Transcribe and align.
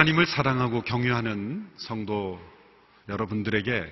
하나님을 0.00 0.24
사랑하고 0.24 0.80
경유하는 0.80 1.68
성도 1.76 2.40
여러분들에게 3.10 3.84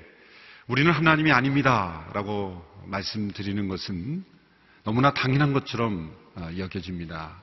우리는 0.67 0.91
하나님이 0.91 1.33
아닙니다. 1.33 2.09
라고 2.15 2.65
말씀드리는 2.87 3.69
것은 3.69 4.25
너무나 4.85 5.13
당연한 5.13 5.53
것처럼 5.53 6.11
어, 6.35 6.49
여겨집니다. 6.57 7.43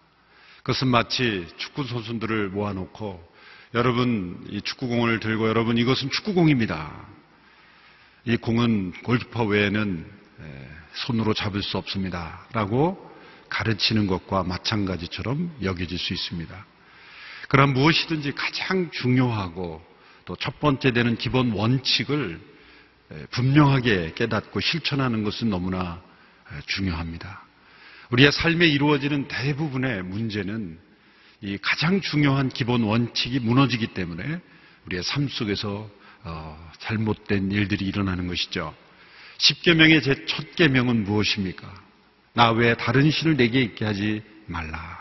그것은 0.64 0.88
마치 0.88 1.46
축구 1.58 1.84
선수들을 1.84 2.50
모아놓고 2.50 3.34
여러분 3.76 4.44
이 4.50 4.60
축구공을 4.62 5.20
들고 5.20 5.48
여러분 5.48 5.78
이것은 5.78 6.10
축구공입니다. 6.10 6.92
이 8.26 8.36
공은 8.36 8.94
골키퍼 9.04 9.44
외에는 9.44 10.12
손으로 11.06 11.36
잡을 11.36 11.62
수 11.62 11.78
없습니다. 11.78 12.48
라고 12.52 13.14
가르치는 13.48 14.08
것과 14.08 14.42
마찬가지처럼 14.42 15.56
여겨질 15.62 16.00
수 16.00 16.14
있습니다. 16.14 16.75
그럼 17.48 17.74
무엇이든지 17.74 18.34
가장 18.34 18.90
중요하고 18.92 19.82
또 20.26 20.36
첫 20.38 20.60
번째 20.60 20.92
되는 20.92 21.16
기본 21.18 21.52
원칙을 21.52 22.40
분명하게 23.32 24.14
깨닫고 24.16 24.60
실천하는 24.60 25.24
것은 25.24 25.50
너무나 25.50 26.02
중요합니다. 26.66 27.44
우리의 28.10 28.32
삶에 28.32 28.68
이루어지는 28.68 29.28
대부분의 29.28 30.04
문제는 30.04 30.80
이 31.42 31.58
가장 31.62 32.02
중요한 32.02 32.50
기본 32.50 32.82
원칙이 32.84 33.40
무너지기 33.40 33.88
때문에 33.88 34.42
우리의 34.86 35.04
삶 35.04 35.28
속에서 35.28 35.90
어, 36.24 36.72
잘못된 36.80 37.52
일들이 37.52 37.86
일어나는 37.86 38.28
것이죠. 38.28 38.76
십계명의 39.38 40.02
제 40.02 40.26
첫 40.26 40.56
계명은 40.56 41.04
무엇입니까? 41.04 41.72
나 42.34 42.52
외에 42.52 42.74
다른 42.76 43.12
신을 43.12 43.38
내게 43.38 43.62
있게 43.62 43.86
하지 43.86 44.24
말라. 44.48 44.98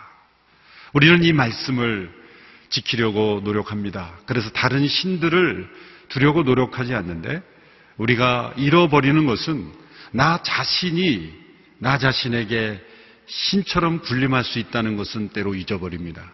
우리는 0.92 1.24
이 1.24 1.32
말씀을 1.32 2.23
지키려고 2.68 3.40
노력합니다. 3.44 4.18
그래서 4.26 4.50
다른 4.50 4.86
신들을 4.86 5.68
두려고 6.08 6.42
노력하지 6.42 6.94
않는데 6.94 7.42
우리가 7.96 8.54
잃어버리는 8.56 9.26
것은 9.26 9.72
나 10.12 10.42
자신이 10.42 11.32
나 11.78 11.98
자신에게 11.98 12.80
신처럼 13.26 14.00
군림할 14.00 14.44
수 14.44 14.58
있다는 14.58 14.96
것은 14.96 15.30
때로 15.30 15.54
잊어버립니다. 15.54 16.32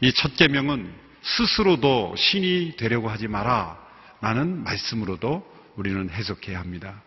이 0.00 0.12
첫 0.12 0.36
계명은 0.36 0.92
스스로도 1.22 2.14
신이 2.16 2.74
되려고 2.76 3.08
하지 3.08 3.28
마라. 3.28 3.78
라는 4.20 4.62
말씀으로도 4.64 5.46
우리는 5.76 6.08
해석해야 6.10 6.58
합니다. 6.58 7.02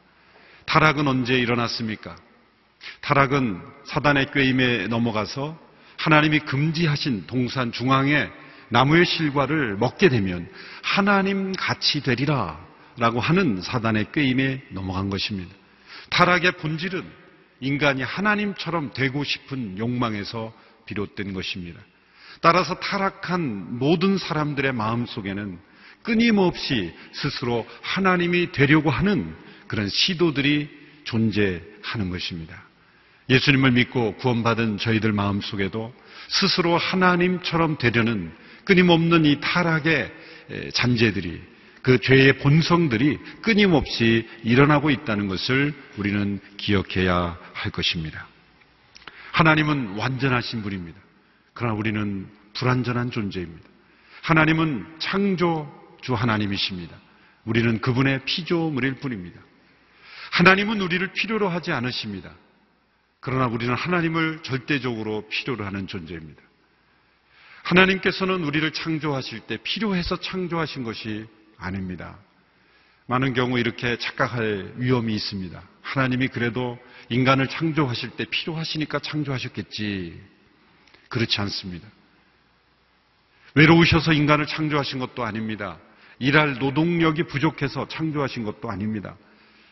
타락은 0.65 1.07
언제 1.07 1.37
일어났습니까? 1.37 2.15
타락은 3.01 3.61
사단의 3.85 4.31
꾀임에 4.31 4.87
넘어가서 4.87 5.59
하나님이 5.97 6.39
금지하신 6.39 7.27
동산 7.27 7.71
중앙에 7.71 8.29
나무의 8.69 9.05
실과를 9.05 9.77
먹게 9.77 10.09
되면 10.09 10.49
하나님 10.81 11.53
같이 11.53 12.01
되리라 12.01 12.59
라고 12.97 13.19
하는 13.19 13.61
사단의 13.61 14.11
꾀임에 14.11 14.61
넘어간 14.69 15.09
것입니다. 15.09 15.53
타락의 16.09 16.53
본질은 16.53 17.03
인간이 17.61 18.03
하나님처럼 18.03 18.93
되고 18.93 19.23
싶은 19.23 19.77
욕망에서 19.77 20.53
비롯된 20.85 21.33
것입니다. 21.33 21.79
따라서 22.41 22.75
타락한 22.79 23.79
모든 23.79 24.17
사람들의 24.17 24.71
마음 24.73 25.05
속에는 25.05 25.59
끊임없이 26.03 26.93
스스로 27.11 27.67
하나님이 27.81 28.51
되려고 28.51 28.89
하는 28.89 29.35
그런 29.67 29.89
시도들이 29.89 30.69
존재하는 31.03 32.09
것입니다. 32.09 32.63
예수님을 33.29 33.71
믿고 33.71 34.15
구원받은 34.15 34.77
저희들 34.77 35.11
마음 35.13 35.41
속에도 35.41 35.93
스스로 36.29 36.77
하나님처럼 36.77 37.77
되려는 37.77 38.33
끊임없는 38.69 39.25
이 39.25 39.39
타락의 39.41 40.13
잔재들이 40.75 41.41
그 41.81 41.97
죄의 41.99 42.37
본성들이 42.37 43.17
끊임없이 43.41 44.27
일어나고 44.43 44.91
있다는 44.91 45.27
것을 45.27 45.73
우리는 45.97 46.39
기억해야 46.57 47.39
할 47.53 47.71
것입니다. 47.71 48.27
하나님은 49.31 49.95
완전하신 49.95 50.61
분입니다. 50.61 50.99
그러나 51.55 51.73
우리는 51.73 52.27
불완전한 52.53 53.09
존재입니다. 53.09 53.67
하나님은 54.21 54.85
창조주 54.99 56.13
하나님이십니다. 56.13 56.95
우리는 57.45 57.81
그분의 57.81 58.23
피조물일 58.25 58.95
뿐입니다. 58.95 59.39
하나님은 60.31 60.79
우리를 60.79 61.11
필요로 61.13 61.49
하지 61.49 61.71
않으십니다. 61.71 62.31
그러나 63.19 63.47
우리는 63.47 63.73
하나님을 63.73 64.43
절대적으로 64.43 65.27
필요로 65.29 65.65
하는 65.65 65.87
존재입니다. 65.87 66.48
하나님께서는 67.63 68.43
우리를 68.43 68.71
창조하실 68.71 69.41
때 69.41 69.57
필요해서 69.57 70.19
창조하신 70.19 70.83
것이 70.83 71.27
아닙니다. 71.57 72.17
많은 73.07 73.33
경우 73.33 73.57
이렇게 73.59 73.97
착각할 73.97 74.73
위험이 74.77 75.15
있습니다. 75.15 75.61
하나님이 75.81 76.27
그래도 76.27 76.77
인간을 77.09 77.47
창조하실 77.47 78.11
때 78.11 78.25
필요하시니까 78.25 78.99
창조하셨겠지. 78.99 80.21
그렇지 81.09 81.41
않습니다. 81.41 81.87
외로우셔서 83.55 84.13
인간을 84.13 84.45
창조하신 84.45 84.99
것도 84.99 85.23
아닙니다. 85.23 85.79
일할 86.19 86.59
노동력이 86.59 87.23
부족해서 87.23 87.87
창조하신 87.87 88.43
것도 88.43 88.69
아닙니다. 88.69 89.15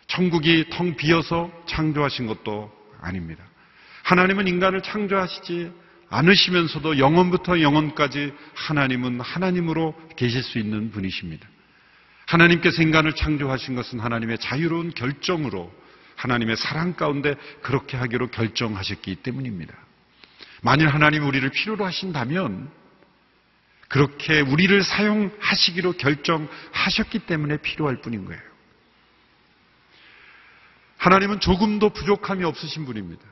천국이 0.07 0.65
텅 0.71 0.95
비어서 0.95 1.51
창조하신 1.67 2.25
것도 2.27 2.73
아닙니다. 3.01 3.43
하나님은 4.03 4.47
인간을 4.47 4.81
창조하시지 4.81 5.71
않으시면서도 6.09 6.99
영원부터 6.99 7.61
영원까지 7.61 8.33
하나님은 8.53 9.19
하나님으로 9.19 9.95
계실 10.15 10.41
수 10.43 10.57
있는 10.57 10.91
분이십니다. 10.91 11.47
하나님께서 12.27 12.81
인간을 12.81 13.13
창조하신 13.13 13.75
것은 13.75 13.99
하나님의 13.99 14.37
자유로운 14.39 14.91
결정으로 14.91 15.71
하나님의 16.15 16.57
사랑 16.57 16.93
가운데 16.93 17.35
그렇게 17.61 17.95
하기로 17.97 18.27
결정하셨기 18.31 19.17
때문입니다. 19.17 19.73
만일 20.61 20.87
하나님이 20.87 21.25
우리를 21.25 21.47
필요로 21.49 21.85
하신다면 21.85 22.69
그렇게 23.87 24.41
우리를 24.41 24.83
사용하시기로 24.83 25.93
결정하셨기 25.93 27.19
때문에 27.19 27.57
필요할 27.57 28.01
뿐인 28.01 28.25
거예요. 28.25 28.41
하나님은 30.97 31.39
조금도 31.39 31.91
부족함이 31.91 32.43
없으신 32.43 32.85
분입니다. 32.85 33.23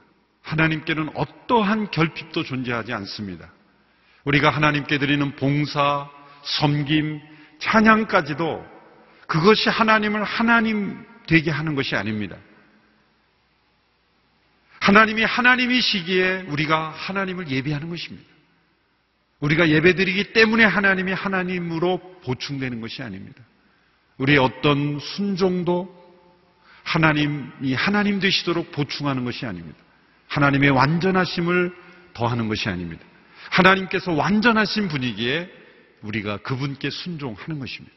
하나님께는 0.45 1.09
어떠한 1.16 1.91
결핍도 1.91 2.44
존재하지 2.44 2.94
않습니다. 2.94 3.51
우리가 4.23 4.50
하나님께 4.50 4.97
드리는 4.97 5.35
봉사, 5.35 6.09
섬김, 6.44 7.19
찬양까지도 7.59 8.66
그것이 9.28 9.69
하나님을 9.69 10.23
하나님 10.23 11.03
되게 11.28 11.50
하는 11.50 11.75
것이 11.75 11.95
아닙니다. 11.95 12.38
하나님이 14.79 15.23
하나님이시기에 15.23 16.45
우리가 16.50 16.89
하나님을 16.89 17.50
예배하는 17.50 17.89
것입니다. 17.89 18.29
우리가 19.39 19.67
예배드리기 19.67 20.34
때문에 20.34 20.63
하나님이 20.63 21.11
하나님으로 21.11 22.19
보충되는 22.23 22.81
것이 22.81 23.01
아닙니다. 23.01 23.41
우리의 24.17 24.38
어떤 24.38 25.00
순종도 25.00 26.05
하나님이 26.84 27.73
하나님 27.73 28.19
되시도록 28.19 28.72
보충하는 28.72 29.25
것이 29.25 29.45
아닙니다. 29.45 29.84
하나님의 30.35 30.69
완전하심을 30.72 31.73
더하는 32.13 32.50
것이 32.50 32.68
아닙니다. 32.68 33.03
하나님께서 33.51 34.12
완전하신 34.12 34.90
분이기에 34.90 35.50
우리가 36.01 36.38
그분께 36.38 36.90
순종하는 36.90 37.59
것입니다. 37.59 37.96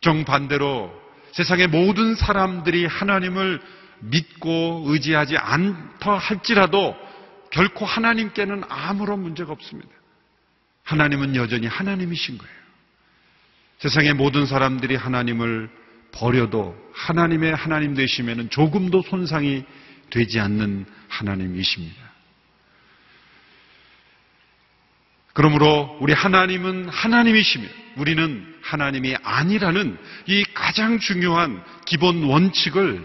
정반대로 0.00 0.92
세상의 1.32 1.68
모든 1.68 2.14
사람들이 2.16 2.86
하나님을 2.86 3.60
믿고 4.00 4.84
의지하지 4.86 5.36
않다 5.36 6.18
할지라도 6.18 6.96
결코 7.50 7.84
하나님께는 7.84 8.64
아무런 8.68 9.20
문제가 9.20 9.52
없습니다. 9.52 9.90
하나님은 10.82 11.36
여전히 11.36 11.68
하나님이신 11.68 12.38
거예요. 12.38 12.54
세상의 13.78 14.14
모든 14.14 14.46
사람들이 14.46 14.96
하나님을 14.96 15.70
버려도 16.10 16.76
하나님의 16.92 17.54
하나님 17.54 17.94
되시면 17.94 18.50
조금도 18.50 19.02
손상이 19.02 19.64
되지 20.14 20.38
않는 20.38 20.86
하나님이십니다. 21.08 22.00
그러므로 25.32 25.98
우리 26.00 26.12
하나님은 26.12 26.88
하나님이시며 26.88 27.66
우리는 27.96 28.54
하나님이 28.62 29.16
아니라는 29.24 29.98
이 30.26 30.44
가장 30.54 31.00
중요한 31.00 31.64
기본 31.84 32.22
원칙을 32.22 33.04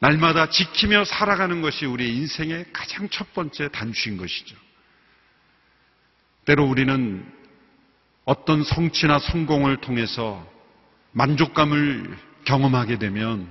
날마다 0.00 0.50
지키며 0.50 1.06
살아가는 1.06 1.62
것이 1.62 1.86
우리 1.86 2.14
인생의 2.18 2.66
가장 2.74 3.08
첫 3.08 3.32
번째 3.32 3.68
단추인 3.68 4.18
것이죠. 4.18 4.54
때로 6.44 6.66
우리는 6.66 7.24
어떤 8.26 8.62
성취나 8.62 9.18
성공을 9.18 9.78
통해서 9.78 10.46
만족감을 11.12 12.18
경험하게 12.44 12.98
되면 12.98 13.50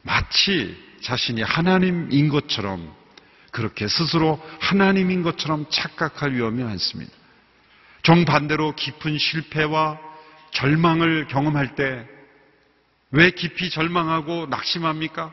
마치 0.00 0.86
자신이 1.06 1.42
하나님인 1.42 2.28
것처럼 2.28 2.92
그렇게 3.52 3.86
스스로 3.86 4.42
하나님인 4.60 5.22
것처럼 5.22 5.66
착각할 5.70 6.34
위험이 6.34 6.64
많습니다. 6.64 7.12
정반대로 8.02 8.74
깊은 8.74 9.16
실패와 9.16 9.98
절망을 10.50 11.28
경험할 11.28 11.74
때 11.74 12.16
왜 13.10 13.30
깊이 13.30 13.70
절망하고 13.70 14.46
낙심합니까? 14.46 15.32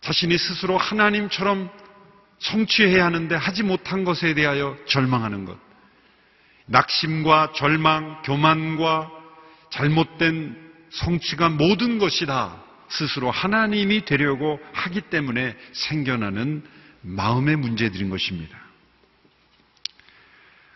자신이 0.00 0.38
스스로 0.38 0.78
하나님처럼 0.78 1.70
성취해야 2.38 3.04
하는데 3.04 3.34
하지 3.34 3.62
못한 3.62 4.04
것에 4.04 4.34
대하여 4.34 4.76
절망하는 4.86 5.44
것. 5.44 5.58
낙심과 6.66 7.52
절망, 7.54 8.22
교만과 8.22 9.10
잘못된 9.70 10.56
성취가 10.90 11.48
모든 11.50 11.98
것이 11.98 12.26
다 12.26 12.62
스스로 12.88 13.30
하나님이 13.30 14.04
되려고 14.04 14.60
하기 14.72 15.02
때문에 15.02 15.56
생겨나는 15.72 16.64
마음의 17.02 17.56
문제들인 17.56 18.10
것입니다. 18.10 18.58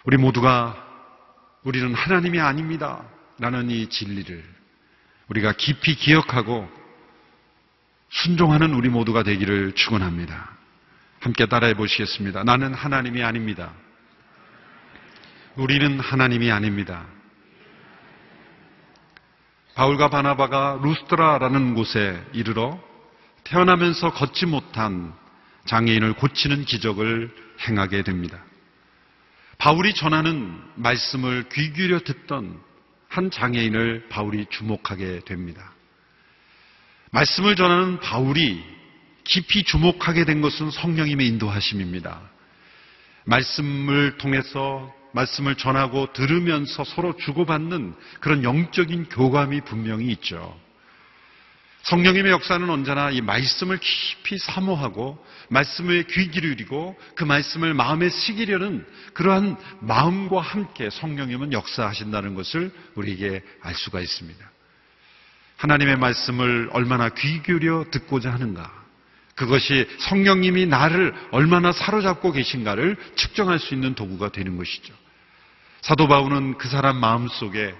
우리 0.05 0.17
모두가 0.17 0.87
우리는 1.63 1.95
하나님이 1.95 2.41
아닙니다. 2.41 3.05
라는 3.39 3.71
이 3.71 3.89
진리를 3.89 4.45
우리가 5.29 5.53
깊이 5.53 5.95
기억하고 5.95 6.69
순종하는 8.11 8.75
우리 8.75 8.89
모두가 8.89 9.23
되기를 9.23 9.73
축원합니다. 9.75 10.51
함께 11.21 11.47
따라해 11.47 11.75
보시겠습니다. 11.75 12.45
나는 12.45 12.75
하나님이 12.75 13.23
아닙니다. 13.23 13.73
우리는 15.57 16.01
하나님이 16.01 16.51
아닙니다. 16.51 17.07
바울과 19.75 20.09
바나바가 20.09 20.81
루스트라라는 20.83 21.75
곳에 21.75 22.21
이르러 22.33 22.79
태어나면서 23.45 24.13
걷지 24.13 24.47
못한 24.47 25.15
장애인을 25.65 26.15
고치는 26.15 26.65
기적을 26.65 27.35
행하게 27.69 28.03
됩니다. 28.03 28.43
바울이 29.59 29.95
전하는 29.95 30.59
말씀을 30.77 31.49
귀 31.53 31.73
기울여 31.73 32.01
듣던 32.01 32.61
한 33.09 33.31
장애인을 33.31 34.09
바울이 34.09 34.47
주목하게 34.51 35.21
됩니다. 35.27 35.73
말씀을 37.11 37.57
전하는 37.57 38.01
바울이 38.01 38.63
깊이 39.25 39.65
주목하게 39.65 40.25
된 40.25 40.41
것은 40.41 40.71
성령님의 40.71 41.27
인도하심입니다. 41.27 42.21
말씀을 43.25 44.17
통해서 44.17 44.93
말씀을 45.13 45.57
전하고 45.57 46.13
들으면서 46.13 46.85
서로 46.85 47.17
주고받는 47.17 47.95
그런 48.21 48.45
영적인 48.45 49.09
교감이 49.09 49.63
분명히 49.63 50.07
있죠. 50.13 50.59
성령님의 51.83 52.31
역사는 52.33 52.69
언제나 52.69 53.11
이 53.11 53.21
말씀을 53.23 53.79
깊이 53.79 54.37
사모하고 54.39 55.25
말씀에 55.49 56.05
귀 56.05 56.31
기울이고 56.31 56.99
그 57.15 57.25
말씀을 57.25 57.73
마음에 57.75 58.11
새기려는 58.11 58.87
그러한 59.15 59.57
마음과 59.81 60.41
함께 60.41 60.91
성령님은 60.91 61.53
역사하신다는 61.53 62.35
것을 62.35 62.71
우리에게 62.97 63.43
알 63.63 63.75
수가 63.75 64.01
있습니다. 64.01 64.51
하나님의 65.57 65.97
말씀을 65.97 66.71
얼마나 66.73 67.09
귀 67.11 67.43
기울여 67.43 67.87
듣고자 67.91 68.31
하는가. 68.33 68.80
그것이 69.41 69.89
성령님이 70.01 70.67
나를 70.67 71.15
얼마나 71.31 71.73
사로잡고 71.73 72.31
계신가를 72.31 72.99
측정할 73.15 73.59
수 73.59 73.73
있는 73.73 73.95
도구가 73.95 74.33
되는 74.33 74.59
것이죠. 74.59 74.93
사도 75.81 76.09
바울은 76.09 76.59
그 76.59 76.69
사람 76.69 76.99
마음 77.01 77.27
속에 77.27 77.75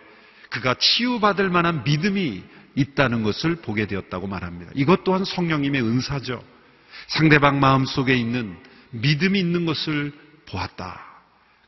그가 0.49 0.73
치유받을 0.73 1.51
만한 1.51 1.85
믿음이 1.85 2.43
있다는 2.77 3.23
것을 3.23 3.57
보게 3.57 3.87
되었다고 3.87 4.27
말합니다. 4.27 4.73
이것 4.75 5.05
또한 5.05 5.27
성령님의 5.27 5.83
은사죠. 5.83 6.43
상대방 7.09 7.61
마음 7.61 7.85
속에 7.85 8.15
있는 8.15 8.57
믿음이 8.93 9.39
있는 9.39 9.67
것을 9.67 10.15
보았다. 10.47 11.05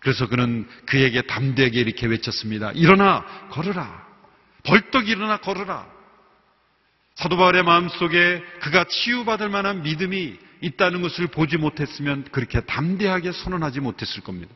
그래서 0.00 0.26
그는 0.26 0.66
그에게 0.86 1.20
담대하게 1.20 1.78
이렇게 1.78 2.06
외쳤습니다. 2.06 2.72
일어나 2.72 3.26
걸으라. 3.50 4.06
벌떡 4.62 5.10
일어나 5.10 5.36
걸으라. 5.36 5.86
사도 7.14 7.36
바울의 7.36 7.62
마음 7.62 7.88
속에 7.88 8.42
그가 8.60 8.84
치유받을 8.84 9.48
만한 9.48 9.82
믿음이 9.82 10.36
있다는 10.60 11.02
것을 11.02 11.26
보지 11.26 11.56
못했으면 11.56 12.24
그렇게 12.32 12.60
담대하게 12.60 13.32
선언하지 13.32 13.80
못했을 13.80 14.22
겁니다. 14.22 14.52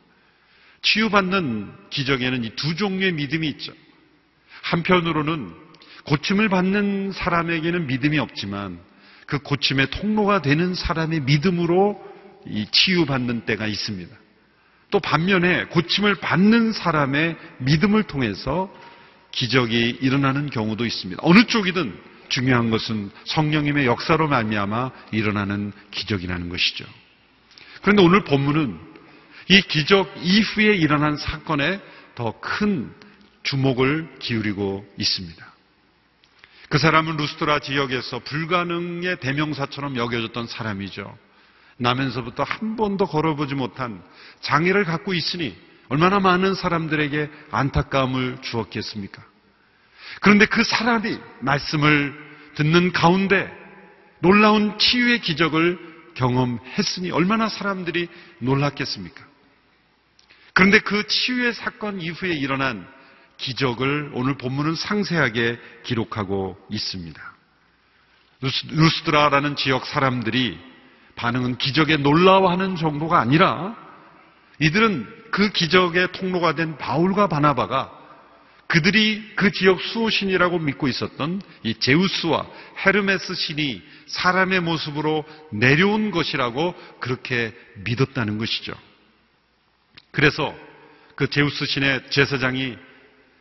치유받는 0.81 1.71
기적에는 1.89 2.43
이 2.43 2.49
두 2.55 2.75
종류의 2.75 3.13
믿음이 3.13 3.47
있죠. 3.49 3.73
한편으로는 4.63 5.53
고침을 6.05 6.49
받는 6.49 7.11
사람에게는 7.11 7.87
믿음이 7.87 8.17
없지만 8.19 8.79
그 9.25 9.39
고침의 9.39 9.89
통로가 9.91 10.41
되는 10.41 10.73
사람의 10.73 11.21
믿음으로 11.21 12.01
이 12.47 12.65
치유받는 12.71 13.45
때가 13.45 13.67
있습니다. 13.67 14.15
또 14.89 14.99
반면에 15.01 15.65
고침을 15.65 16.15
받는 16.15 16.71
사람의 16.71 17.35
믿음을 17.59 18.03
통해서 18.03 18.73
기적이 19.31 19.97
일어나는 20.01 20.49
경우도 20.49 20.85
있습니다. 20.85 21.21
어느 21.23 21.43
쪽이든 21.45 21.93
중요한 22.29 22.69
것은 22.69 23.11
성령님의 23.25 23.85
역사로 23.85 24.27
말미암아 24.27 24.91
일어나는 25.11 25.71
기적이라는 25.91 26.49
것이죠. 26.49 26.85
그런데 27.81 28.03
오늘 28.03 28.23
본문은 28.23 28.79
이 29.49 29.61
기적 29.61 30.13
이후에 30.21 30.75
일어난 30.75 31.15
사건에 31.17 31.79
더 32.15 32.33
큰 32.41 32.91
주목을 33.43 34.15
기울이고 34.19 34.85
있습니다. 34.97 35.53
그 36.69 36.77
사람은 36.77 37.15
루스트라 37.15 37.59
지역에서 37.59 38.19
불가능의 38.19 39.21
대명사처럼 39.21 39.95
여겨졌던 39.95 40.47
사람이죠. 40.47 41.17
나면서부터 41.77 42.43
한 42.43 42.75
번도 42.75 43.05
걸어보지 43.05 43.55
못한 43.55 44.03
장애를 44.41 44.83
갖고 44.83 45.13
있으니 45.13 45.55
얼마나 45.87 46.19
많은 46.19 46.55
사람들에게 46.55 47.29
안타까움을 47.51 48.39
주었겠습니까? 48.41 49.23
그런데 50.21 50.45
그 50.45 50.63
사람이 50.63 51.17
말씀을 51.41 52.27
듣는 52.55 52.91
가운데 52.91 53.51
놀라운 54.19 54.77
치유의 54.79 55.21
기적을 55.21 55.79
경험했으니 56.15 57.11
얼마나 57.11 57.47
사람들이 57.47 58.07
놀랐겠습니까? 58.39 59.23
그런데 60.53 60.79
그 60.79 61.05
치유의 61.05 61.53
사건 61.53 62.01
이후에 62.01 62.33
일어난 62.33 62.87
기적을 63.37 64.11
오늘 64.13 64.35
본문은 64.37 64.73
상세하게 64.75 65.59
기록하고 65.83 66.57
있습니다. 66.71 67.21
루스드라라는 68.41 69.55
지역 69.55 69.85
사람들이 69.85 70.59
반응은 71.15 71.57
기적에 71.57 71.97
놀라워하는 71.97 72.75
정도가 72.75 73.19
아니라 73.19 73.75
이들은 74.59 75.07
그 75.31 75.51
기적의 75.51 76.11
통로가 76.13 76.55
된 76.55 76.77
바울과 76.77 77.27
바나바가 77.27 77.96
그들이 78.67 79.23
그 79.35 79.51
지역 79.51 79.81
수호신이라고 79.81 80.59
믿고 80.59 80.87
있었던 80.87 81.41
이 81.63 81.75
제우스와 81.75 82.45
헤르메스 82.85 83.33
신이 83.33 83.81
사람의 84.07 84.59
모습으로 84.61 85.23
내려온 85.51 86.11
것이라고 86.11 86.75
그렇게 86.99 87.53
믿었다는 87.85 88.37
것이죠. 88.37 88.73
그래서 90.11 90.53
그 91.15 91.29
제우스 91.29 91.65
신의 91.65 92.09
제사장이 92.09 92.77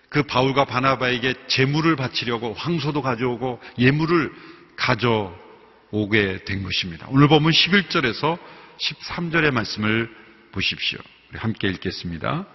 그 0.08 0.22
바울과 0.22 0.64
바나바에게 0.66 1.34
재물을 1.48 1.96
바치려고 1.96 2.54
황소도 2.54 3.02
가져오고 3.02 3.60
예물을 3.78 4.32
가져오게 4.76 6.44
된 6.44 6.62
것입니다. 6.62 7.06
오늘 7.10 7.28
보면 7.28 7.50
11절에서 7.50 8.38
13절의 8.78 9.50
말씀을 9.50 10.08
보십시오. 10.52 10.98
함께 11.34 11.68
읽겠습니다. 11.68 12.46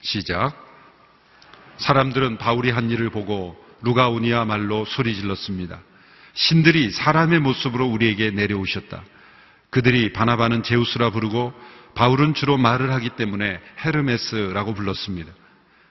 시작. 0.00 0.67
사람들은 1.78 2.38
바울이 2.38 2.70
한 2.70 2.90
일을 2.90 3.10
보고 3.10 3.56
루가우니아 3.82 4.44
말로 4.44 4.84
소리 4.84 5.14
질렀습니다. 5.14 5.80
신들이 6.34 6.90
사람의 6.90 7.40
모습으로 7.40 7.86
우리에게 7.86 8.30
내려오셨다. 8.30 9.02
그들이 9.70 10.12
바나바는 10.12 10.62
제우스라 10.62 11.10
부르고 11.10 11.52
바울은 11.94 12.34
주로 12.34 12.56
말을 12.56 12.92
하기 12.92 13.10
때문에 13.10 13.60
헤르메스라고 13.84 14.74
불렀습니다. 14.74 15.32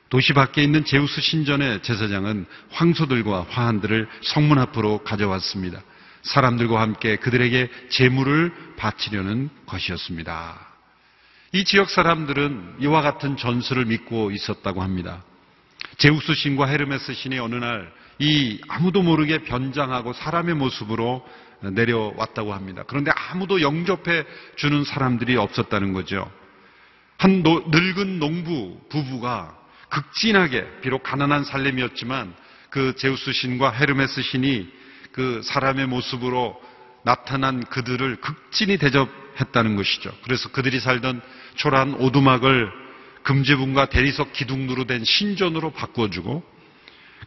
도시 0.10 0.34
밖에 0.34 0.64
있는 0.64 0.86
제우스 0.86 1.20
신전의 1.20 1.84
제사장은 1.84 2.46
황소들과 2.72 3.48
화환들을 3.50 4.08
성문 4.22 4.58
앞으로 4.58 5.00
가져왔습니다. 5.04 5.82
사람들과 6.22 6.82
함께 6.82 7.18
그들에게 7.18 7.70
재물을 7.90 8.54
바치려는 8.78 9.50
것이었습니다. 9.66 10.68
이 11.54 11.64
지역 11.64 11.90
사람들은 11.90 12.78
이와 12.80 13.02
같은 13.02 13.38
전설을 13.38 13.86
믿고 13.86 14.32
있었다고 14.32 14.82
합니다. 14.82 15.24
제우스 15.98 16.34
신과 16.34 16.68
헤르메스 16.68 17.14
신이 17.14 17.40
어느 17.40 17.56
날 17.56 17.98
이 18.20 18.60
아무도 18.68 19.04
모르게 19.04 19.44
변장하고 19.44 20.14
사람의 20.14 20.56
모습으로 20.56 21.28
내려왔다고 21.62 22.54
합니다. 22.54 22.84
그런데 22.88 23.12
아무도 23.12 23.62
영접해 23.62 24.24
주는 24.56 24.84
사람들이 24.84 25.36
없었다는 25.38 25.94
거죠. 25.94 26.32
한 27.18 27.42
노, 27.44 27.64
늙은 27.68 28.20
농부 28.20 28.80
부부가 28.90 29.58
극진하게 29.90 30.82
비록 30.82 31.04
가난한 31.04 31.44
살림이었지만 31.44 32.34
그 32.70 32.96
제우스 32.96 33.32
신과 33.32 33.72
헤르메스 33.72 34.22
신이 34.22 34.68
그 35.12 35.42
사람의 35.44 35.88
모습으로 35.88 36.62
나타난 37.04 37.64
그들을 37.64 38.18
극진히 38.18 38.78
대접했다는 38.78 39.76
것이죠. 39.76 40.12
그래서 40.24 40.50
그들이 40.50 40.80
살던 40.80 41.22
초라한 41.56 41.96
오두막을 41.96 42.87
금지분과 43.28 43.88
대리석 43.88 44.32
기둥으로 44.32 44.86
된 44.86 45.04
신전으로 45.04 45.72
바꾸어주고 45.72 46.44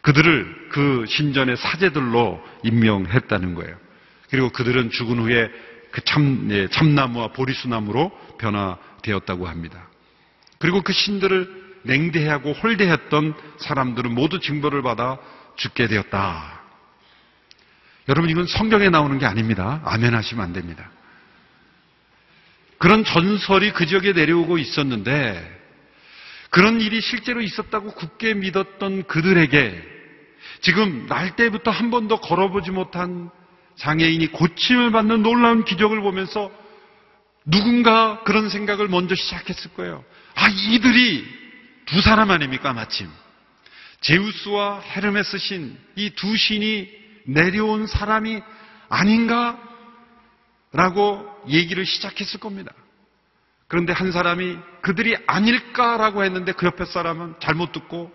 그들을 0.01 0.69
그 0.71 1.05
신전의 1.07 1.57
사제들로 1.57 2.43
임명했다는 2.63 3.53
거예요. 3.53 3.77
그리고 4.31 4.49
그들은 4.49 4.89
죽은 4.89 5.19
후에 5.19 5.51
그 5.91 6.01
참, 6.01 6.47
예, 6.49 6.67
참나무와 6.69 7.33
보리수나무로 7.33 8.11
변화되었다고 8.39 9.47
합니다. 9.47 9.89
그리고 10.57 10.81
그 10.81 10.91
신들을 10.91 11.81
냉대하고 11.83 12.53
홀대했던 12.53 13.35
사람들은 13.59 14.11
모두 14.11 14.39
징벌을 14.39 14.81
받아 14.81 15.19
죽게 15.57 15.85
되었다. 15.85 16.61
여러분, 18.09 18.31
이건 18.31 18.47
성경에 18.47 18.89
나오는 18.89 19.19
게 19.19 19.27
아닙니다. 19.27 19.81
아멘 19.85 20.15
하시면 20.15 20.43
안 20.43 20.53
됩니다. 20.53 20.89
그런 22.79 23.03
전설이 23.03 23.73
그 23.73 23.85
지역에 23.85 24.13
내려오고 24.13 24.57
있었는데, 24.57 25.60
그런 26.51 26.81
일이 26.81 27.01
실제로 27.01 27.41
있었다고 27.41 27.93
굳게 27.93 28.35
믿었던 28.35 29.07
그들에게 29.07 29.83
지금 30.59 31.07
날 31.07 31.35
때부터 31.35 31.71
한 31.71 31.89
번도 31.89 32.19
걸어보지 32.19 32.71
못한 32.71 33.31
장애인이 33.77 34.27
고침을 34.27 34.91
받는 34.91 35.23
놀라운 35.23 35.63
기적을 35.65 36.01
보면서 36.01 36.51
누군가 37.45 38.21
그런 38.23 38.49
생각을 38.49 38.89
먼저 38.89 39.15
시작했을 39.15 39.73
거예요. 39.73 40.03
아, 40.35 40.49
이들이 40.49 41.25
두 41.85 42.01
사람 42.01 42.29
아닙니까, 42.29 42.73
마침. 42.73 43.09
제우스와 44.01 44.81
헤르메스 44.81 45.37
신, 45.37 45.77
이 45.95 46.11
두 46.11 46.35
신이 46.35 46.89
내려온 47.25 47.87
사람이 47.87 48.41
아닌가? 48.89 49.57
라고 50.73 51.25
얘기를 51.47 51.85
시작했을 51.85 52.39
겁니다. 52.39 52.73
그런데 53.71 53.93
한 53.93 54.11
사람이 54.11 54.57
그들이 54.81 55.15
아닐까라고 55.27 56.25
했는데 56.25 56.51
그 56.51 56.65
옆에 56.65 56.83
사람은 56.83 57.35
잘못 57.39 57.71
듣고 57.71 58.11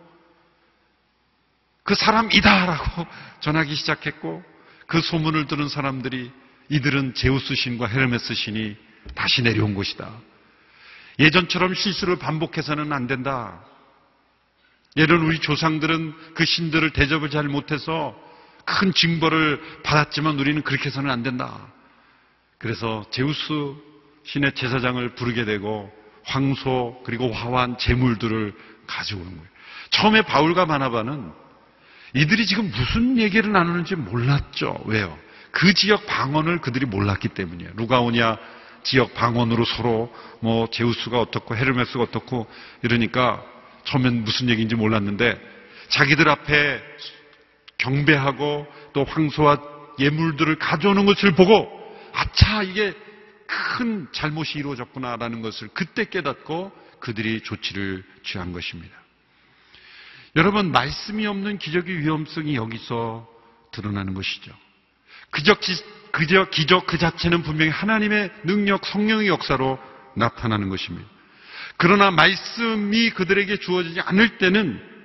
그 1.83 1.95
사람이다라고 1.95 3.07
전하기 3.41 3.75
시작했고 3.75 4.45
그 4.87 5.01
소문을 5.01 5.47
들은 5.47 5.71
사람들이 5.71 6.31
이들은 6.69 7.15
제우스 7.15 7.55
신과 7.55 7.87
헤르메스 7.87 8.35
신이 8.35 8.77
다시 9.15 9.41
내려온 9.41 9.75
것이다. 9.75 10.13
예전처럼 11.21 11.73
실수를 11.73 12.19
반복해서는 12.19 12.93
안 12.93 13.07
된다. 13.07 13.65
예전 14.99 15.23
우리 15.23 15.39
조상들은 15.39 16.35
그 16.35 16.45
신들을 16.45 16.91
대접을 16.91 17.31
잘 17.31 17.45
못해서 17.45 18.15
큰 18.67 18.93
징벌을 18.93 19.81
받았지만 19.85 20.39
우리는 20.39 20.61
그렇게 20.61 20.91
해서는 20.91 21.11
안 21.11 21.23
된다. 21.23 21.67
그래서 22.59 23.07
제우스 23.11 23.87
신의 24.27 24.53
제사장을 24.53 25.09
부르게 25.15 25.45
되고 25.45 25.93
황소 26.25 27.03
그리고 27.05 27.33
화환 27.33 27.79
제물들을 27.79 28.53
가져오는 28.87 29.27
거예요. 29.27 29.47
처음에 29.91 30.23
바울과 30.23 30.67
바나바는 30.67 31.31
이들이 32.15 32.47
지금 32.47 32.71
무슨 32.71 33.19
얘기를 33.19 33.53
나누는지 33.53 33.95
몰랐죠. 33.95 34.83
왜요? 34.87 35.17
그 35.51 35.73
지역 35.75 36.07
방언을 36.07 36.61
그들이 36.61 36.87
몰랐기 36.87 37.29
때문이에요. 37.29 37.73
루가오니아 37.77 38.37
지역 38.83 39.15
방언으로 39.15 39.65
서로 39.65 40.13
뭐 40.41 40.69
제우스가 40.71 41.21
어떻고 41.21 41.57
헤르메스가 41.57 42.05
어떻고 42.05 42.47
이러니까 42.83 43.43
처음엔 43.85 44.25
무슨 44.25 44.49
얘기인지 44.49 44.75
몰랐는데 44.75 45.41
자기들 45.89 46.29
앞에 46.29 46.83
경배하고 47.79 48.67
또 48.93 49.05
황소와 49.05 49.59
예물들을 49.99 50.57
가져오는 50.59 51.07
것을 51.07 51.33
보고 51.33 51.71
아차 52.13 52.63
이게 52.63 52.95
큰 53.47 54.09
잘못이 54.13 54.59
이루어졌구나라는 54.59 55.43
것을 55.43 55.69
그때 55.69 56.05
깨닫고 56.05 56.73
그들이 57.01 57.41
조치를 57.43 58.05
취한 58.25 58.53
것입니다. 58.53 58.97
여러분, 60.35 60.71
말씀이 60.71 61.27
없는 61.27 61.59
기적의 61.59 61.99
위험성이 61.99 62.57
여기서 62.57 63.27
드러나는 63.73 64.15
것이죠. 64.15 64.53
그적, 65.31 65.61
그저 66.13 66.51
기적 66.51 66.87
그 66.87 66.99
자체는 66.99 67.43
분명히 67.43 67.71
하나님의 67.71 68.31
능력, 68.45 68.85
성령의 68.87 69.29
역사로 69.29 69.79
나타나는 70.15 70.69
것입니다. 70.69 71.09
그러나 71.77 72.11
말씀이 72.11 73.11
그들에게 73.11 73.59
주어지지 73.59 74.01
않을 74.01 74.39
때는 74.39 74.96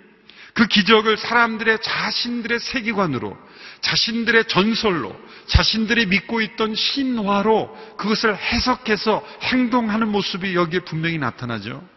그 0.53 0.67
기적을 0.67 1.17
사람들의 1.17 1.79
자신들의 1.81 2.60
세계관으로, 2.60 3.38
자신들의 3.81 4.46
전설로, 4.48 5.15
자신들이 5.48 6.08
믿고 6.08 6.41
있던 6.41 6.75
신화로 6.75 7.96
그것을 7.98 8.36
해석해서 8.36 9.25
행동하는 9.43 10.10
모습이 10.10 10.55
여기에 10.55 10.81
분명히 10.81 11.17
나타나죠. 11.17 11.88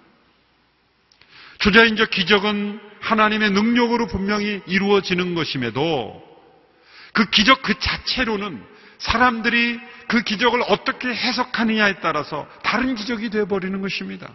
주자인적 1.58 2.11
기적은 2.11 2.80
하나님의 3.00 3.50
능력으로 3.50 4.06
분명히 4.06 4.61
이루어지는 4.66 5.34
것임에도 5.34 6.23
그 7.12 7.28
기적 7.30 7.62
그 7.62 7.78
자체로는 7.78 8.62
사람들이 8.99 9.80
그 10.08 10.23
기적을 10.23 10.62
어떻게 10.68 11.08
해석하느냐에 11.08 12.00
따라서 12.00 12.49
다른 12.62 12.94
기적이 12.94 13.30
되어버리는 13.30 13.80
것입니다. 13.80 14.30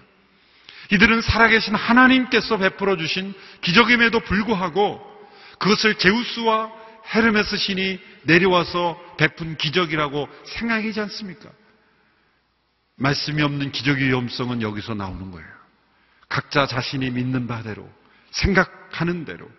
이들은 0.91 1.21
살아계신 1.21 1.75
하나님께서 1.75 2.57
베풀어 2.57 2.97
주신 2.97 3.33
기적임에도 3.61 4.19
불구하고 4.21 4.99
그것을 5.59 5.95
제우스와 5.95 6.71
헤르메스 7.13 7.57
신이 7.57 7.99
내려와서 8.23 8.99
베푼 9.17 9.57
기적이라고 9.57 10.27
생각하지 10.45 10.99
않습니까? 11.01 11.49
말씀이 12.95 13.41
없는 13.41 13.71
기적의 13.71 14.07
위험성은 14.07 14.61
여기서 14.61 14.93
나오는 14.93 15.31
거예요. 15.31 15.47
각자 16.27 16.67
자신이 16.67 17.09
믿는 17.09 17.47
바대로, 17.47 17.89
생각하는 18.31 19.25
대로, 19.25 19.49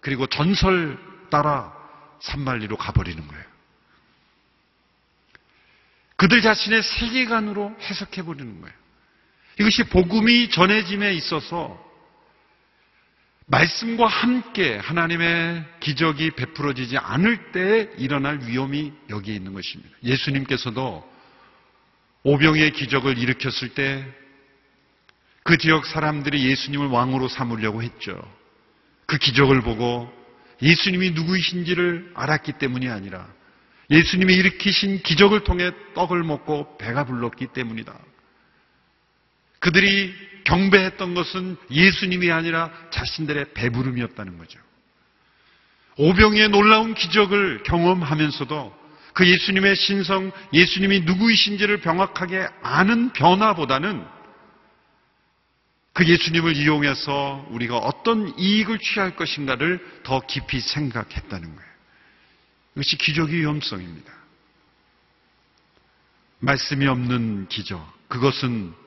그리고 0.00 0.26
전설 0.26 0.98
따라 1.30 1.72
산말리로 2.20 2.76
가버리는 2.76 3.26
거예요. 3.26 3.44
그들 6.16 6.40
자신의 6.40 6.82
세계관으로 6.82 7.76
해석해버리는 7.80 8.60
거예요. 8.60 8.83
이것이 9.60 9.84
복음이 9.84 10.50
전해짐에 10.50 11.14
있어서 11.14 11.82
말씀과 13.46 14.06
함께 14.06 14.76
하나님의 14.76 15.64
기적이 15.80 16.30
베풀어지지 16.32 16.96
않을 16.96 17.52
때 17.52 17.90
일어날 17.98 18.40
위험이 18.46 18.92
여기에 19.10 19.34
있는 19.34 19.52
것입니다. 19.52 19.94
예수님께서도 20.02 21.12
오병의 22.22 22.72
기적을 22.72 23.18
일으켰을 23.18 23.74
때 23.74 24.24
그 25.44 25.58
지역 25.58 25.84
사람들이 25.84 26.42
예수님을 26.50 26.86
왕으로 26.86 27.28
삼으려고 27.28 27.82
했죠. 27.82 28.18
그 29.06 29.18
기적을 29.18 29.60
보고 29.60 30.10
예수님이 30.62 31.10
누구이신지를 31.10 32.12
알았기 32.14 32.52
때문이 32.52 32.88
아니라 32.88 33.28
예수님이 33.90 34.32
일으키신 34.34 35.02
기적을 35.02 35.44
통해 35.44 35.70
떡을 35.94 36.24
먹고 36.24 36.78
배가 36.78 37.04
불렀기 37.04 37.48
때문이다. 37.48 37.94
그들이 39.64 40.14
경배했던 40.44 41.14
것은 41.14 41.56
예수님이 41.70 42.30
아니라 42.30 42.70
자신들의 42.90 43.54
배부름이었다는 43.54 44.36
거죠. 44.36 44.60
오병의 45.96 46.50
놀라운 46.50 46.92
기적을 46.92 47.62
경험하면서도 47.62 48.84
그 49.14 49.26
예수님의 49.26 49.74
신성, 49.76 50.32
예수님이 50.52 51.00
누구이신지를 51.00 51.80
명확하게 51.82 52.46
아는 52.62 53.10
변화보다는 53.14 54.04
그 55.94 56.06
예수님을 56.06 56.56
이용해서 56.56 57.46
우리가 57.48 57.78
어떤 57.78 58.38
이익을 58.38 58.80
취할 58.80 59.16
것인가를 59.16 60.02
더 60.02 60.20
깊이 60.26 60.60
생각했다는 60.60 61.56
거예요. 61.56 61.70
이것이 62.74 62.98
기적의 62.98 63.40
위험성입니다. 63.40 64.12
말씀이 66.40 66.86
없는 66.86 67.48
기적. 67.48 67.82
그것은 68.08 68.83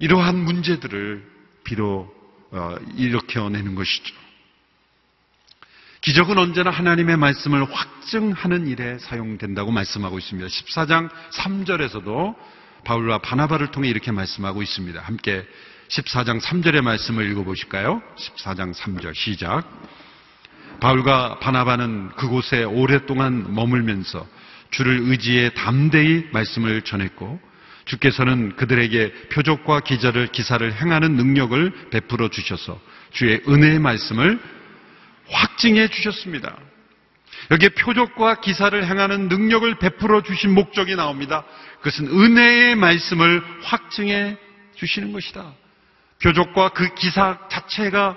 이러한 0.00 0.36
문제들을 0.36 1.24
비로 1.62 2.12
어, 2.50 2.74
일으켜내는 2.96 3.74
것이죠. 3.76 4.14
기적은 6.00 6.38
언제나 6.38 6.70
하나님의 6.70 7.18
말씀을 7.18 7.62
확증하는 7.70 8.66
일에 8.66 8.98
사용된다고 8.98 9.70
말씀하고 9.70 10.18
있습니다. 10.18 10.48
14장 10.48 11.10
3절에서도 11.32 12.34
바울과 12.84 13.18
바나바를 13.18 13.70
통해 13.70 13.88
이렇게 13.90 14.10
말씀하고 14.10 14.62
있습니다. 14.62 15.00
함께 15.00 15.46
14장 15.88 16.40
3절의 16.40 16.80
말씀을 16.80 17.30
읽어보실까요? 17.30 18.02
14장 18.16 18.74
3절 18.74 19.14
시작. 19.14 19.64
바울과 20.80 21.40
바나바는 21.40 22.12
그곳에 22.16 22.64
오랫동안 22.64 23.54
머물면서 23.54 24.26
주를 24.70 25.00
의지해 25.02 25.52
담대히 25.52 26.28
말씀을 26.32 26.82
전했고 26.82 27.49
주께서는 27.90 28.54
그들에게 28.54 29.12
표적과 29.30 29.80
기자를 29.80 30.28
기사를 30.28 30.72
행하는 30.80 31.16
능력을 31.16 31.90
베풀어 31.90 32.28
주셔서 32.28 32.80
주의 33.10 33.42
은혜의 33.48 33.80
말씀을 33.80 34.40
확증해 35.28 35.88
주셨습니다. 35.88 36.56
여기에 37.50 37.70
표적과 37.70 38.40
기사를 38.40 38.86
행하는 38.86 39.28
능력을 39.28 39.74
베풀어 39.78 40.22
주신 40.22 40.54
목적이 40.54 40.94
나옵니다. 40.94 41.44
그것은 41.78 42.06
은혜의 42.06 42.76
말씀을 42.76 43.42
확증해 43.62 44.36
주시는 44.76 45.12
것이다. 45.12 45.52
표적과 46.22 46.68
그 46.70 46.94
기사 46.94 47.38
자체가 47.48 48.16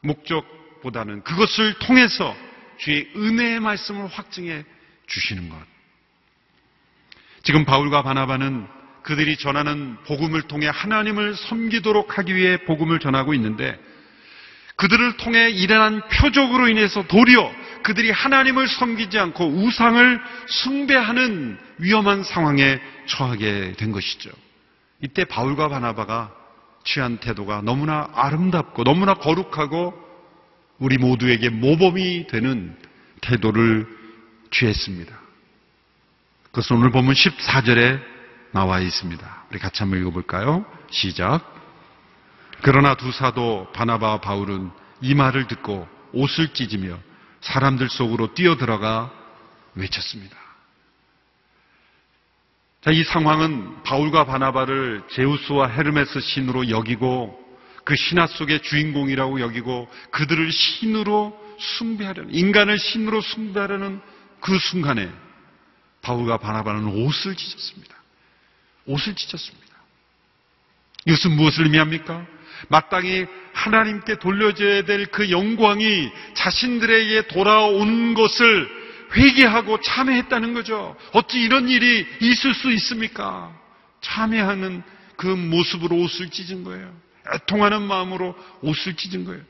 목적보다는 0.00 1.24
그것을 1.24 1.74
통해서 1.80 2.34
주의 2.78 3.06
은혜의 3.16 3.60
말씀을 3.60 4.06
확증해 4.06 4.64
주시는 5.06 5.50
것. 5.50 5.75
지금 7.46 7.64
바울과 7.64 8.02
바나바는 8.02 8.66
그들이 9.02 9.36
전하는 9.36 9.96
복음을 10.04 10.42
통해 10.42 10.68
하나님을 10.68 11.36
섬기도록 11.36 12.18
하기 12.18 12.34
위해 12.34 12.56
복음을 12.64 12.98
전하고 12.98 13.34
있는데 13.34 13.78
그들을 14.74 15.16
통해 15.16 15.48
일어난 15.50 16.02
표적으로 16.08 16.68
인해서 16.68 17.06
도리어 17.06 17.54
그들이 17.84 18.10
하나님을 18.10 18.66
섬기지 18.66 19.20
않고 19.20 19.46
우상을 19.46 20.20
숭배하는 20.48 21.56
위험한 21.78 22.24
상황에 22.24 22.80
처하게 23.06 23.74
된 23.76 23.92
것이죠. 23.92 24.30
이때 25.00 25.24
바울과 25.24 25.68
바나바가 25.68 26.34
취한 26.82 27.18
태도가 27.18 27.62
너무나 27.62 28.08
아름답고 28.12 28.82
너무나 28.82 29.14
거룩하고 29.14 29.94
우리 30.78 30.98
모두에게 30.98 31.50
모범이 31.50 32.26
되는 32.26 32.76
태도를 33.20 33.86
취했습니다. 34.50 35.25
그것은 36.56 36.76
오늘 36.76 36.90
보면 36.90 37.12
14절에 37.12 38.00
나와 38.52 38.80
있습니다. 38.80 39.44
우리 39.50 39.58
같이 39.58 39.82
한번 39.82 40.00
읽어볼까요? 40.00 40.64
시작. 40.90 41.54
그러나 42.62 42.94
두 42.94 43.12
사도 43.12 43.70
바나바와 43.74 44.22
바울은 44.22 44.70
이 45.02 45.14
말을 45.14 45.48
듣고 45.48 45.86
옷을 46.14 46.54
찢으며 46.54 46.98
사람들 47.42 47.90
속으로 47.90 48.32
뛰어들어가 48.32 49.12
외쳤습니다. 49.74 50.34
자, 52.80 52.90
이 52.90 53.04
상황은 53.04 53.82
바울과 53.82 54.24
바나바를 54.24 55.02
제우스와 55.10 55.68
헤르메스 55.68 56.20
신으로 56.20 56.70
여기고 56.70 57.38
그 57.84 57.96
신화 57.96 58.26
속의 58.26 58.62
주인공이라고 58.62 59.42
여기고 59.42 59.90
그들을 60.10 60.50
신으로 60.50 61.38
숭배하려는 61.58 62.34
인간을 62.34 62.78
신으로 62.78 63.20
숭배하려는 63.20 64.00
그 64.40 64.58
순간에 64.58 65.10
바울과 66.06 66.36
바나바는 66.38 66.86
옷을 66.86 67.34
찢었습니다. 67.34 67.96
옷을 68.86 69.14
찢었습니다. 69.16 69.66
이것은 71.06 71.32
무엇을 71.32 71.64
의미합니까? 71.64 72.24
마땅히 72.68 73.26
하나님께 73.52 74.18
돌려줘야 74.18 74.82
될 74.82 75.06
그 75.10 75.30
영광이 75.30 76.10
자신들에게 76.34 77.26
돌아온 77.26 78.14
것을 78.14 78.68
회개하고 79.14 79.80
참회했다는 79.80 80.54
거죠. 80.54 80.96
어찌 81.12 81.40
이런 81.40 81.68
일이 81.68 82.06
있을 82.20 82.54
수 82.54 82.70
있습니까? 82.72 83.52
참회하는 84.00 84.82
그 85.16 85.26
모습으로 85.26 85.96
옷을 85.96 86.30
찢은 86.30 86.62
거예요. 86.64 86.94
애통하는 87.34 87.82
마음으로 87.82 88.36
옷을 88.62 88.94
찢은 88.94 89.24
거예요. 89.24 89.42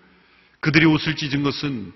그들이 0.60 0.86
옷을 0.86 1.16
찢은 1.16 1.42
것은 1.42 1.92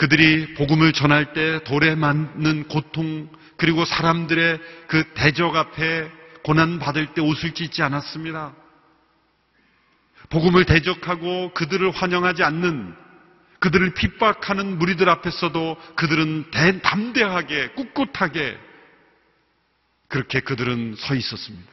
그들이 0.00 0.54
복음을 0.54 0.94
전할 0.94 1.34
때 1.34 1.62
돌에 1.64 1.94
맞는 1.94 2.68
고통 2.68 3.28
그리고 3.58 3.84
사람들의 3.84 4.58
그 4.86 5.04
대적 5.12 5.54
앞에 5.54 6.10
고난 6.42 6.78
받을 6.78 7.12
때 7.12 7.20
옷을 7.20 7.52
찢지 7.52 7.82
않았습니다. 7.82 8.54
복음을 10.30 10.64
대적하고 10.64 11.52
그들을 11.52 11.90
환영하지 11.90 12.42
않는 12.44 12.94
그들을 13.58 13.92
핍박하는 13.92 14.78
무리들 14.78 15.06
앞에서도 15.06 15.76
그들은 15.96 16.50
대, 16.50 16.80
담대하게 16.80 17.72
꿋꿋하게 17.72 18.58
그렇게 20.08 20.40
그들은 20.40 20.94
서 20.96 21.14
있었습니다. 21.14 21.70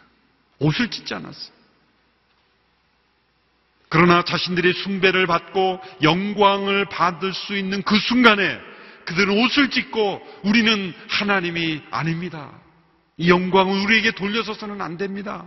옷을 0.60 0.90
찢지 0.90 1.14
않았어요. 1.14 1.57
그러나 3.90 4.22
자신들이 4.24 4.74
숭배를 4.74 5.28
받고 5.28 5.82
영광을 6.02 6.86
받을 6.86 7.34
수 7.34 7.56
있는 7.56 7.82
그 7.84 7.98
순간에 7.98 8.60
그들은 9.06 9.42
옷을 9.44 9.70
찢고 9.70 10.22
우리는 10.44 10.94
하나님이 11.08 11.82
아닙니다. 11.92 12.52
이 13.16 13.30
영광을 13.30 13.80
우리에게 13.86 14.12
돌려서서는 14.12 14.82
안 14.82 14.98
됩니다. 14.98 15.46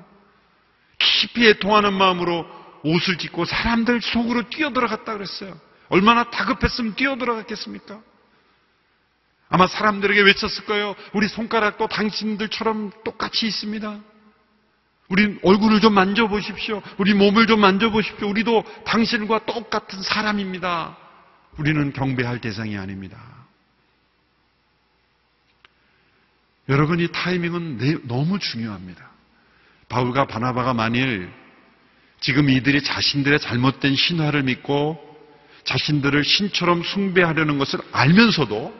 깊이 0.98 1.46
애통하는 1.48 1.92
마음으로 1.92 2.46
옷을 2.82 3.18
찢고 3.18 3.44
사람들 3.44 4.00
속으로 4.00 4.48
뛰어들어갔다 4.48 5.12
그랬어요. 5.12 5.58
얼마나 5.90 6.24
다급했으면 6.30 6.94
뛰어들어갔겠습니까? 6.94 8.00
아마 9.50 9.66
사람들에게 9.66 10.20
외쳤을 10.22 10.64
거예요. 10.64 10.94
우리 11.12 11.28
손가락도 11.28 11.88
당신들처럼 11.88 12.92
똑같이 13.04 13.46
있습니다. 13.46 14.00
우리 15.10 15.38
얼굴을 15.42 15.80
좀 15.80 15.92
만져보십시오. 15.92 16.80
우리 16.98 17.14
몸을 17.14 17.48
좀 17.48 17.60
만져보십시오. 17.60 18.28
우리도 18.28 18.64
당신과 18.86 19.44
똑같은 19.44 20.00
사람입니다. 20.02 20.96
우리는 21.58 21.92
경배할 21.92 22.40
대상이 22.40 22.78
아닙니다. 22.78 23.18
여러분, 26.68 27.00
이 27.00 27.08
타이밍은 27.10 28.06
너무 28.06 28.38
중요합니다. 28.38 29.10
바울과 29.88 30.26
바나바가 30.28 30.74
만일 30.74 31.28
지금 32.20 32.48
이들이 32.48 32.84
자신들의 32.84 33.40
잘못된 33.40 33.96
신화를 33.96 34.44
믿고 34.44 34.96
자신들을 35.64 36.22
신처럼 36.22 36.84
숭배하려는 36.84 37.58
것을 37.58 37.80
알면서도 37.90 38.72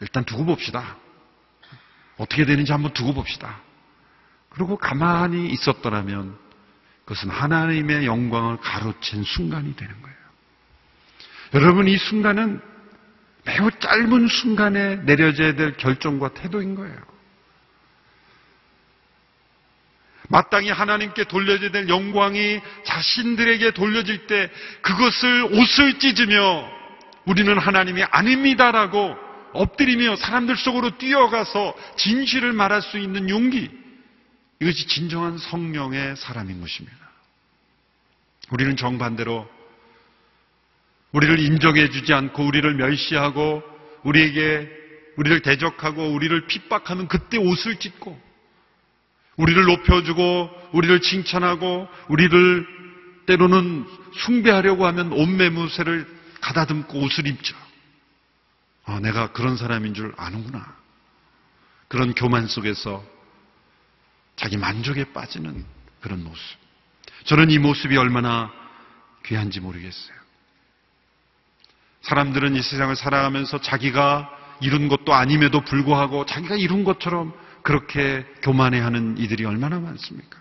일단 0.00 0.24
두고 0.24 0.46
봅시다. 0.46 0.96
어떻게 2.16 2.46
되는지 2.46 2.72
한번 2.72 2.94
두고 2.94 3.12
봅시다. 3.12 3.60
그리고 4.58 4.76
가만히 4.76 5.50
있었더라면 5.50 6.36
그것은 7.04 7.30
하나님의 7.30 8.06
영광을 8.06 8.56
가로챈 8.56 9.24
순간이 9.24 9.76
되는 9.76 10.02
거예요. 10.02 10.16
여러분, 11.54 11.86
이 11.86 11.96
순간은 11.96 12.60
매우 13.44 13.70
짧은 13.70 14.26
순간에 14.26 14.96
내려져야 14.96 15.54
될 15.54 15.76
결정과 15.76 16.34
태도인 16.34 16.74
거예요. 16.74 16.96
마땅히 20.28 20.70
하나님께 20.70 21.24
돌려져야 21.24 21.70
될 21.70 21.88
영광이 21.88 22.60
자신들에게 22.84 23.70
돌려질 23.70 24.26
때 24.26 24.50
그것을 24.82 25.44
옷을 25.52 26.00
찢으며 26.00 26.68
우리는 27.24 27.56
하나님이 27.56 28.02
아닙니다라고 28.02 29.16
엎드리며 29.52 30.16
사람들 30.16 30.56
속으로 30.56 30.98
뛰어가서 30.98 31.74
진실을 31.96 32.52
말할 32.52 32.82
수 32.82 32.98
있는 32.98 33.30
용기. 33.30 33.87
이것이 34.60 34.86
진정한 34.86 35.38
성령의 35.38 36.16
사람인 36.16 36.60
것입니다. 36.60 36.96
우리는 38.50 38.76
정반대로 38.76 39.48
우리를 41.12 41.38
인정해 41.38 41.88
주지 41.90 42.12
않고 42.12 42.44
우리를 42.44 42.74
멸시하고 42.74 43.62
우리에게 44.02 44.68
우리를 45.16 45.42
대적하고 45.42 46.12
우리를 46.12 46.46
핍박하면 46.46 47.08
그때 47.08 47.38
옷을 47.38 47.78
찢고 47.78 48.18
우리를 49.36 49.62
높여주고 49.64 50.50
우리를 50.72 51.00
칭찬하고 51.00 51.88
우리를 52.08 52.66
때로는 53.26 53.86
숭배하려고 54.14 54.86
하면 54.86 55.12
옷매무새를 55.12 56.06
가다듬고 56.40 56.98
옷을 56.98 57.26
입죠. 57.26 57.56
아, 58.84 59.00
내가 59.00 59.32
그런 59.32 59.56
사람인 59.56 59.94
줄 59.94 60.14
아는구나. 60.16 60.74
그런 61.88 62.14
교만 62.14 62.46
속에서 62.46 63.04
자기 64.38 64.56
만족에 64.56 65.12
빠지는 65.12 65.64
그런 66.00 66.24
모습. 66.24 66.40
저는 67.24 67.50
이 67.50 67.58
모습이 67.58 67.96
얼마나 67.96 68.50
귀한지 69.26 69.60
모르겠어요. 69.60 70.16
사람들은 72.02 72.54
이 72.54 72.62
세상을 72.62 72.94
살아가면서 72.96 73.60
자기가 73.60 74.30
이룬 74.60 74.88
것도 74.88 75.12
아님에도 75.12 75.60
불구하고 75.62 76.24
자기가 76.24 76.56
이룬 76.56 76.84
것처럼 76.84 77.34
그렇게 77.62 78.24
교만해하는 78.42 79.18
이들이 79.18 79.44
얼마나 79.44 79.78
많습니까? 79.80 80.38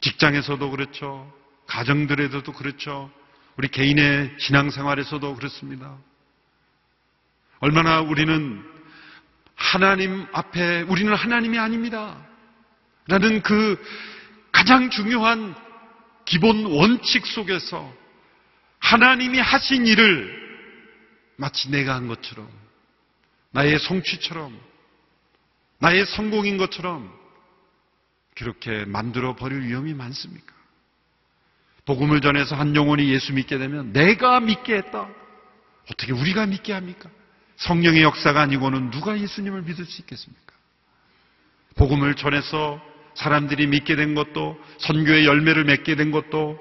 직장에서도 0.00 0.70
그렇죠. 0.70 1.32
가정들에서도 1.66 2.52
그렇죠. 2.52 3.10
우리 3.56 3.68
개인의 3.68 4.34
신앙생활에서도 4.38 5.34
그렇습니다. 5.34 5.96
얼마나 7.60 8.00
우리는 8.00 8.71
하나님 9.54 10.26
앞에 10.32 10.82
우리는 10.82 11.12
하나님이 11.14 11.58
아닙니다. 11.58 12.16
라는 13.06 13.42
그 13.42 13.82
가장 14.52 14.90
중요한 14.90 15.54
기본 16.24 16.64
원칙 16.66 17.26
속에서 17.26 17.92
하나님이 18.78 19.38
하신 19.38 19.86
일을 19.86 20.42
마치 21.36 21.70
내가 21.70 21.94
한 21.94 22.08
것처럼 22.08 22.48
나의 23.50 23.78
성취처럼 23.78 24.58
나의 25.78 26.06
성공인 26.06 26.58
것처럼 26.58 27.12
그렇게 28.34 28.84
만들어 28.84 29.34
버릴 29.36 29.62
위험이 29.62 29.94
많습니까? 29.94 30.52
복음을 31.84 32.20
전해서 32.20 32.54
한 32.54 32.76
영혼이 32.76 33.12
예수 33.12 33.32
믿게 33.32 33.58
되면 33.58 33.92
내가 33.92 34.40
믿게 34.40 34.76
했다. 34.76 35.08
어떻게 35.90 36.12
우리가 36.12 36.46
믿게 36.46 36.72
합니까? 36.72 37.10
성령의 37.56 38.02
역사가 38.02 38.40
아니고는 38.40 38.90
누가 38.90 39.18
예수님을 39.18 39.62
믿을 39.62 39.84
수 39.84 40.00
있겠습니까? 40.00 40.52
복음을 41.76 42.14
전해서 42.14 42.80
사람들이 43.14 43.66
믿게 43.66 43.96
된 43.96 44.14
것도 44.14 44.58
선교의 44.78 45.26
열매를 45.26 45.64
맺게 45.64 45.96
된 45.96 46.10
것도 46.10 46.58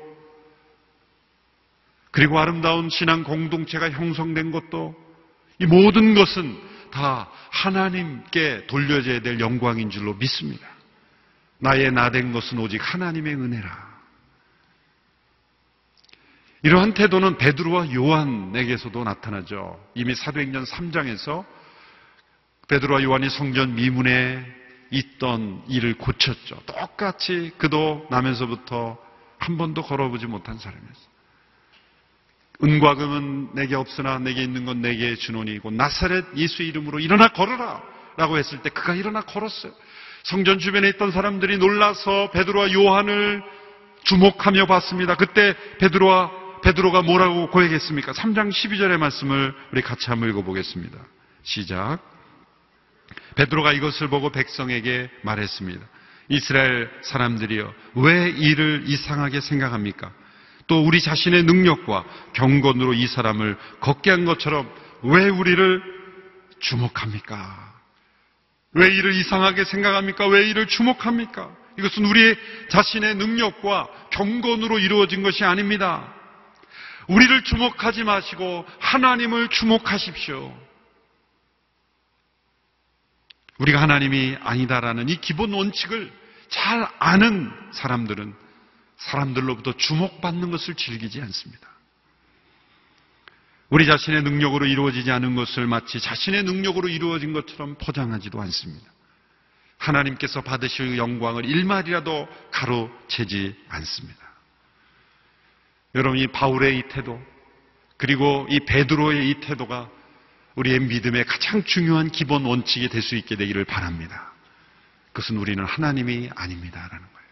그리고 2.12 2.40
아름다운 2.40 2.90
신앙 2.90 3.24
공동체가 3.24 3.90
형성된 3.90 4.52
것도 4.52 4.96
이 5.60 5.66
모든 5.66 6.14
것은 6.14 6.60
다 6.92 7.30
하나님께 7.52 8.68
돌려져야 8.68 9.22
될 9.22 9.40
영광인 9.40 9.90
줄로 9.90 10.14
믿습니다. 10.16 10.68
나의 11.60 11.92
나 11.92 12.10
된 12.10 12.34
것은 12.34 12.58
오직 12.60 12.82
하나님의 12.82 13.36
은혜라. 13.36 13.91
이러한 16.64 16.94
태도는 16.94 17.38
베드로와 17.38 17.94
요한에게서도 17.94 19.04
나타나죠. 19.04 19.80
이미 19.96 20.14
사도행전 20.14 20.64
3장에서 20.66 21.44
베드로와 22.68 23.04
요한이 23.04 23.30
성전 23.30 23.76
미문에 23.76 24.46
있던 24.92 25.64
일을 25.68 25.96
고쳤죠. 25.96 26.62
똑같이 26.66 27.52
그도 27.58 28.06
나면서부터 28.12 28.98
한 29.40 29.58
번도 29.58 29.82
걸어보지 29.82 30.28
못한 30.28 30.58
사람이었어요. 30.58 31.12
은과 32.64 32.96
금은 32.96 33.56
내게 33.56 33.76
없으나 33.76 34.20
내게 34.20 34.44
있는 34.44 34.66
건 34.66 34.82
내게 34.82 35.16
주노니고 35.16 35.72
나사렛 35.72 36.38
예수 36.38 36.62
이름으로 36.62 37.00
일어나 37.00 37.30
걸어라 37.30 37.82
라고 38.18 38.38
했을 38.38 38.62
때 38.62 38.70
그가 38.70 38.94
일어나 38.94 39.22
걸었어요. 39.22 39.74
성전 40.24 40.60
주변에 40.60 40.90
있던 40.90 41.12
사람들이 41.12 41.58
놀라서 41.58 42.30
베드로와 42.32 42.72
요한을 42.74 43.42
주목하며 44.04 44.68
봤습니다. 44.68 45.16
그때 45.16 45.56
베드로와 45.80 46.41
베드로가 46.64 47.02
뭐라고 47.02 47.50
고백했습니까? 47.50 48.14
3장 48.14 48.50
12절의 48.50 48.98
말씀을 48.98 49.54
우리 49.72 49.82
같이 49.82 50.10
한번 50.10 50.30
읽어보겠습니다. 50.30 50.98
시작. 51.44 52.00
베드로가 53.36 53.74
이것을 53.74 54.10
보고 54.10 54.30
백성에게 54.30 55.10
말했습니다. 55.24 55.82
이스라엘 56.30 56.90
사람들이여 57.04 57.74
왜 57.96 58.30
이를 58.30 58.84
이상하게 58.86 59.42
생각합니까? 59.42 60.12
또 60.68 60.82
우리 60.84 61.02
자신의 61.02 61.44
능력과 61.44 62.06
경건으로 62.34 62.94
이 62.94 63.08
사람을 63.08 63.58
걷게 63.82 64.10
한 64.10 64.26
것처럼 64.26 64.72
왜 65.04 65.28
우리를 65.28 65.82
주목합니까? 66.60 67.74
왜 68.74 68.88
이를 68.88 69.14
이상하게 69.14 69.66
생각합니까? 69.66 70.28
왜 70.28 70.50
이를 70.50 70.68
주목합니까? 70.68 71.52
이것은 71.78 72.06
우리 72.06 72.36
자신의 72.70 73.16
능력과 73.16 73.88
경건으로 74.12 74.80
이루어진 74.80 75.24
것이 75.24 75.44
아닙니다. 75.44 76.14
우리를 77.12 77.44
주목하지 77.44 78.06
마시고 78.06 78.66
하나님을 78.80 79.50
주목하십시오. 79.50 80.58
우리가 83.58 83.82
하나님이 83.82 84.38
아니다라는 84.40 85.10
이 85.10 85.20
기본 85.20 85.54
원칙을 85.54 86.12
잘 86.48 86.88
아는 87.00 87.52
사람들은 87.74 88.34
사람들로부터 88.96 89.74
주목받는 89.74 90.52
것을 90.52 90.76
즐기지 90.76 91.22
않습니다. 91.22 91.68
우리 93.70 93.86
자신의 93.86 94.24
능력으로 94.24 94.66
이루어지지 94.66 95.12
않은 95.12 95.36
것을 95.36 95.68
마치 95.68 96.00
자신의 96.00 96.44
능력으로 96.44 96.88
이루어진 96.88 97.34
것처럼 97.34 97.76
포장하지도 97.76 98.42
않습니다. 98.42 98.90
하나님께서 99.78 100.42
받으실 100.42 100.98
영광을 100.98 101.44
일말이라도 101.44 102.28
가로채지 102.52 103.56
않습니다. 103.68 104.31
여러분 105.96 106.20
이 106.20 106.28
바울의 106.28 106.78
이 106.78 106.84
태도 106.90 107.22
그리고 107.98 108.48
이 108.50 108.60
베드로의 108.62 109.30
이 109.30 109.34
태도가 109.42 109.90
우리의 110.56 110.80
믿음의 110.80 111.26
가장 111.26 111.64
중요한 111.64 112.10
기본 112.10 112.46
원칙이 112.46 112.90
될 112.90 113.02
수 113.02 113.16
있게 113.16 113.36
되기를 113.36 113.66
바랍니다. 113.66 114.32
그것은 115.14 115.38
우리는 115.38 115.64
하나님이 115.64 116.30
아닙니다라는 116.36 116.90
거예요. 116.90 117.28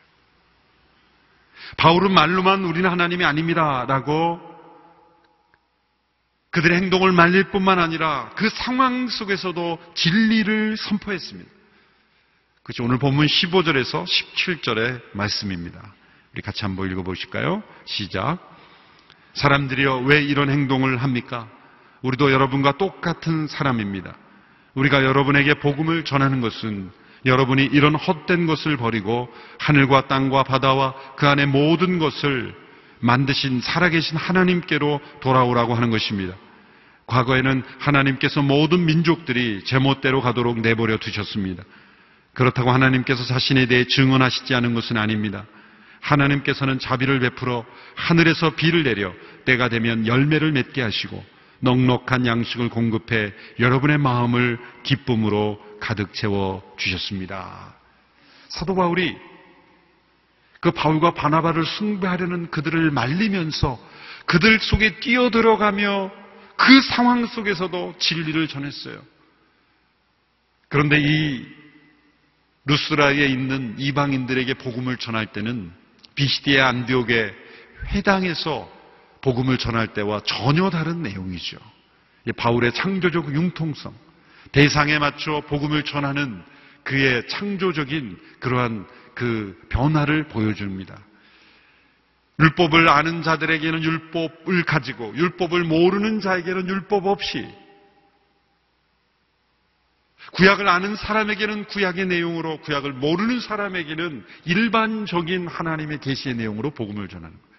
바울은 1.77 2.11
말로만 2.13 2.65
우리는 2.65 2.89
하나님이 2.89 3.25
아닙니다라고 3.25 4.47
그들의 6.51 6.77
행동을 6.77 7.11
말릴 7.11 7.51
뿐만 7.51 7.79
아니라 7.79 8.31
그 8.35 8.49
상황 8.49 9.07
속에서도 9.07 9.79
진리를 9.93 10.77
선포했습니다. 10.77 11.49
그것이 12.63 12.81
오늘 12.81 12.97
본문 12.97 13.27
15절에서 13.27 14.03
17절의 14.03 15.01
말씀입니다. 15.13 15.93
우리 16.33 16.41
같이 16.41 16.63
한번 16.63 16.91
읽어보실까요? 16.91 17.63
시작. 17.85 18.48
사람들이여 19.33 19.99
왜 20.05 20.23
이런 20.23 20.49
행동을 20.49 20.97
합니까? 20.97 21.47
우리도 22.01 22.31
여러분과 22.31 22.77
똑같은 22.77 23.47
사람입니다. 23.47 24.15
우리가 24.73 25.03
여러분에게 25.03 25.55
복음을 25.55 26.05
전하는 26.05 26.41
것은 26.41 26.91
여러분이 27.25 27.65
이런 27.65 27.95
헛된 27.95 28.45
것을 28.47 28.77
버리고 28.77 29.29
하늘과 29.59 30.07
땅과 30.07 30.43
바다와 30.43 30.93
그 31.17 31.27
안에 31.27 31.45
모든 31.45 31.99
것을 31.99 32.55
만드신 32.99 33.61
살아계신 33.61 34.17
하나님께로 34.17 34.99
돌아오라고 35.21 35.75
하는 35.75 35.89
것입니다. 35.89 36.35
과거에는 37.07 37.63
하나님께서 37.79 38.41
모든 38.41 38.85
민족들이 38.85 39.63
제멋대로 39.65 40.21
가도록 40.21 40.59
내버려 40.59 40.97
두셨습니다. 40.97 41.63
그렇다고 42.33 42.71
하나님께서 42.71 43.25
자신에 43.25 43.65
대해 43.65 43.85
증언하시지 43.85 44.53
않은 44.53 44.73
것은 44.75 44.95
아닙니다. 44.97 45.45
하나님께서는 46.01 46.79
자비를 46.79 47.19
베풀어 47.19 47.65
하늘에서 47.95 48.51
비를 48.51 48.83
내려 48.83 49.13
때가 49.45 49.69
되면 49.69 50.07
열매를 50.07 50.51
맺게 50.51 50.81
하시고 50.81 51.23
넉넉한 51.59 52.25
양식을 52.25 52.69
공급해 52.69 53.33
여러분의 53.59 53.97
마음을 53.97 54.57
기쁨으로 54.83 55.59
가득 55.79 56.13
채워 56.13 56.63
주셨습니다. 56.77 57.75
사도 58.49 58.75
바울이 58.75 59.15
그 60.61 60.71
바울과 60.71 61.13
바나바를 61.13 61.65
숭배하려는 61.65 62.51
그들을 62.51 62.91
말리면서 62.91 63.79
그들 64.25 64.59
속에 64.59 64.99
뛰어들어가며 64.99 66.11
그 66.57 66.81
상황 66.81 67.25
속에서도 67.25 67.95
진리를 67.97 68.47
전했어요. 68.47 69.01
그런데 70.67 70.99
이 70.99 71.45
루스라에 72.65 73.25
있는 73.25 73.75
이방인들에게 73.79 74.53
복음을 74.55 74.97
전할 74.97 75.27
때는 75.27 75.71
비시디의 76.19 76.61
안디옥의 76.61 77.33
회당에서 77.93 78.69
복음을 79.21 79.57
전할 79.57 79.93
때와 79.93 80.19
전혀 80.25 80.69
다른 80.69 81.01
내용이죠. 81.01 81.57
바울의 82.35 82.73
창조적 82.73 83.33
융통성, 83.33 83.93
대상에 84.51 84.99
맞춰 84.99 85.41
복음을 85.47 85.83
전하는 85.83 86.43
그의 86.83 87.25
창조적인 87.29 88.19
그러한 88.39 88.85
그 89.15 89.57
변화를 89.69 90.27
보여줍니다. 90.27 90.97
율법을 92.37 92.89
아는 92.89 93.23
자들에게는 93.23 93.81
율법을 93.81 94.63
가지고 94.63 95.15
율법을 95.15 95.63
모르는 95.63 96.19
자에게는 96.19 96.67
율법 96.67 97.05
없이 97.05 97.47
구약을 100.31 100.67
아는 100.67 100.95
사람에게는 100.95 101.65
구약의 101.65 102.05
내용으로 102.07 102.61
구약을 102.61 102.93
모르는 102.93 103.39
사람에게는 103.39 104.25
일반적인 104.45 105.47
하나님의 105.47 105.99
계시의 105.99 106.35
내용으로 106.35 106.71
복음을 106.71 107.07
전하는 107.07 107.35
거예요. 107.35 107.49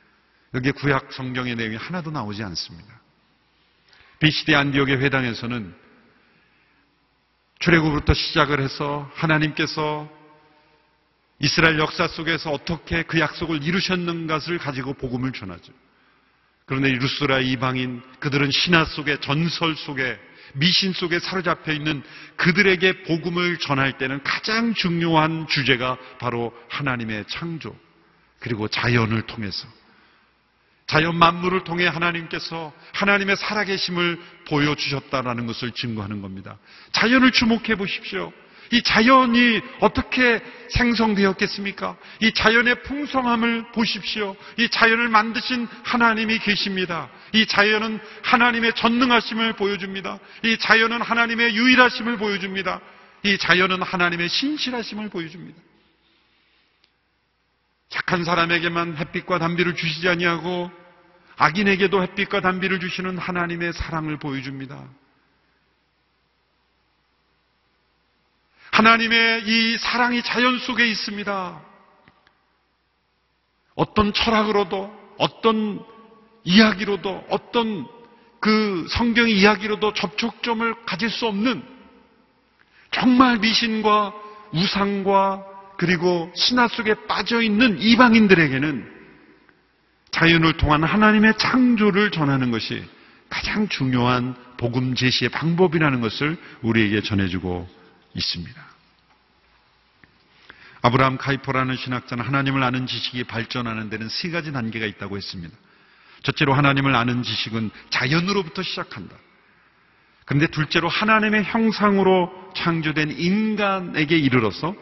여기에 0.55 0.73
구약 0.73 1.13
성경의 1.13 1.57
내용이 1.57 1.77
하나도 1.77 2.11
나오지 2.11 2.43
않습니다. 2.43 3.01
비시디 4.19 4.55
안디옥의 4.55 5.01
회당에서는 5.01 5.75
출애굽부터 7.61 8.15
시작을 8.15 8.61
해서 8.61 9.11
하나님께서 9.15 10.09
이스라엘 11.39 11.79
역사 11.79 12.07
속에서 12.07 12.51
어떻게 12.51 13.03
그 13.03 13.19
약속을 13.19 13.63
이루셨는가를 13.63 14.59
가지고 14.59 14.93
복음을 14.95 15.33
전하죠. 15.33 15.73
그런데 16.67 16.91
루스라 16.91 17.41
이방인 17.41 18.03
그들은 18.21 18.51
신화 18.51 18.85
속에 18.85 19.19
전설 19.21 19.75
속에 19.75 20.19
미신 20.55 20.93
속에 20.93 21.19
사로잡혀 21.19 21.73
있는 21.73 22.03
그들에게 22.37 23.03
복음을 23.03 23.59
전할 23.59 23.99
때는 23.99 24.23
가장 24.23 24.75
중요한 24.75 25.47
주제가 25.47 25.99
바로 26.19 26.53
하나님의 26.69 27.25
창조 27.29 27.77
그리고 28.39 28.69
자연을 28.69 29.23
통해서 29.23 29.69
자연 30.87 31.17
만물을 31.17 31.63
통해 31.63 31.87
하나님께서 31.87 32.73
하나님의 32.95 33.37
살아계심을 33.37 34.21
보여주셨다라는 34.49 35.47
것을 35.47 35.71
증거하는 35.71 36.21
겁니다. 36.21 36.59
자연을 36.91 37.31
주목해 37.31 37.77
보십시오. 37.77 38.33
이 38.73 38.83
자연이 38.83 39.61
어떻게 39.81 40.41
생성되었겠습니까? 40.69 41.97
이 42.21 42.33
자연의 42.33 42.83
풍성함을 42.85 43.73
보십시오. 43.73 44.37
이 44.59 44.69
자연을 44.69 45.09
만드신 45.09 45.67
하나님이 45.83 46.39
계십니다. 46.39 47.11
이 47.33 47.47
자연은 47.47 47.99
하나님의 48.23 48.75
전능하심을 48.75 49.55
보여줍니다. 49.55 50.19
이 50.45 50.57
자연은 50.59 51.03
하나님의 51.03 51.57
유일하심을 51.57 52.17
보여줍니다. 52.19 52.81
이 53.25 53.39
자연은 53.39 53.83
하나님의 53.83 54.29
신실하심을 54.29 55.09
보여줍니다. 55.09 55.61
착한 57.89 58.23
사람에게만 58.23 58.99
햇빛과 58.99 59.41
담비를 59.41 59.75
주시지 59.75 60.09
아니하고 60.09 60.71
악인에게도 61.37 62.03
햇빛과 62.03 62.41
담비를 62.41 62.79
주시는 62.79 63.19
하나님의 63.19 63.73
사랑을 63.73 64.19
보여줍니다. 64.19 65.00
하나님의 68.81 69.43
이 69.47 69.77
사랑이 69.79 70.23
자연 70.23 70.59
속에 70.59 70.87
있습니다. 70.87 71.61
어떤 73.75 74.13
철학으로도, 74.15 74.91
어떤 75.19 75.85
이야기로도, 76.45 77.27
어떤 77.29 77.87
그 78.41 78.87
성경 78.89 79.29
이야기로도 79.29 79.93
접촉점을 79.93 80.87
가질 80.87 81.11
수 81.11 81.27
없는 81.27 81.63
정말 82.91 83.37
미신과 83.39 84.15
우상과 84.53 85.45
그리고 85.77 86.33
신화 86.35 86.67
속에 86.69 86.95
빠져 87.07 87.43
있는 87.43 87.79
이방인들에게는 87.81 89.01
자연을 90.11 90.57
통한 90.57 90.85
하나님의 90.85 91.37
창조를 91.37 92.11
전하는 92.11 92.51
것이 92.51 92.83
가장 93.29 93.69
중요한 93.69 94.35
복음 94.57 94.95
제시의 94.95 95.29
방법이라는 95.29 96.01
것을 96.01 96.39
우리에게 96.63 97.03
전해주고 97.03 97.69
있습니다. 98.15 98.70
아브라함 100.83 101.19
카이퍼라는 101.19 101.77
신학자는 101.77 102.25
하나님을 102.25 102.63
아는 102.63 102.87
지식이 102.87 103.25
발전하는 103.25 103.91
데는 103.91 104.09
세 104.09 104.31
가지 104.31 104.53
단계가 104.53 104.87
있다고 104.87 105.17
했습니다. 105.17 105.55
첫째로 106.23 106.55
하나님을 106.55 106.95
아는 106.95 107.23
지식은 107.23 107.71
자연으로부터 107.91 108.63
시작한다. 108.63 109.15
그런데 110.25 110.47
둘째로 110.47 110.89
하나님의 110.89 111.45
형상으로 111.45 112.31
창조된 112.55 113.11
인간에게 113.19 114.17
이르러서 114.17 114.75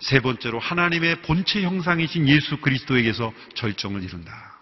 세 0.00 0.20
번째로 0.20 0.58
하나님의 0.58 1.22
본체 1.22 1.62
형상이신 1.62 2.28
예수 2.28 2.58
그리스도에게서 2.58 3.32
절정을 3.54 4.02
이룬다. 4.02 4.52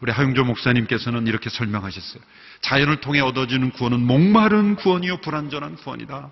우리 0.00 0.12
하용조 0.12 0.44
목사님께서는 0.44 1.26
이렇게 1.26 1.50
설명하셨어요. 1.50 2.22
자연을 2.62 3.00
통해 3.00 3.20
얻어지는 3.20 3.70
구원은 3.70 4.00
목마른 4.00 4.76
구원이요 4.76 5.18
불완전한 5.18 5.76
구원이다. 5.76 6.30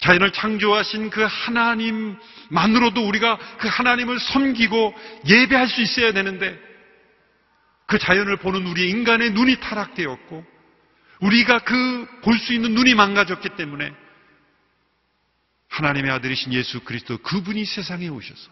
자연을 0.00 0.32
창조하신 0.32 1.10
그 1.10 1.26
하나님만으로도 1.28 3.06
우리가 3.06 3.38
그 3.58 3.68
하나님을 3.68 4.18
섬기고 4.18 4.94
예배할 5.26 5.68
수 5.68 5.82
있어야 5.82 6.12
되는데 6.12 6.58
그 7.86 7.98
자연을 7.98 8.36
보는 8.38 8.66
우리 8.66 8.88
인간의 8.90 9.32
눈이 9.32 9.60
타락되었고 9.60 10.44
우리가 11.20 11.58
그 11.60 12.06
볼 12.22 12.38
수 12.38 12.52
있는 12.54 12.74
눈이 12.74 12.94
망가졌기 12.94 13.50
때문에 13.56 13.92
하나님의 15.68 16.10
아들이신 16.12 16.52
예수 16.52 16.80
그리스도 16.80 17.18
그분이 17.18 17.64
세상에 17.64 18.08
오셔서 18.08 18.50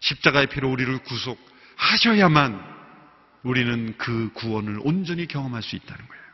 십자가의 0.00 0.46
피로 0.48 0.70
우리를 0.70 0.98
구속하셔야만 0.98 2.76
우리는 3.42 3.94
그 3.98 4.30
구원을 4.34 4.80
온전히 4.82 5.26
경험할 5.26 5.62
수 5.62 5.76
있다는 5.76 6.06
거예요. 6.06 6.25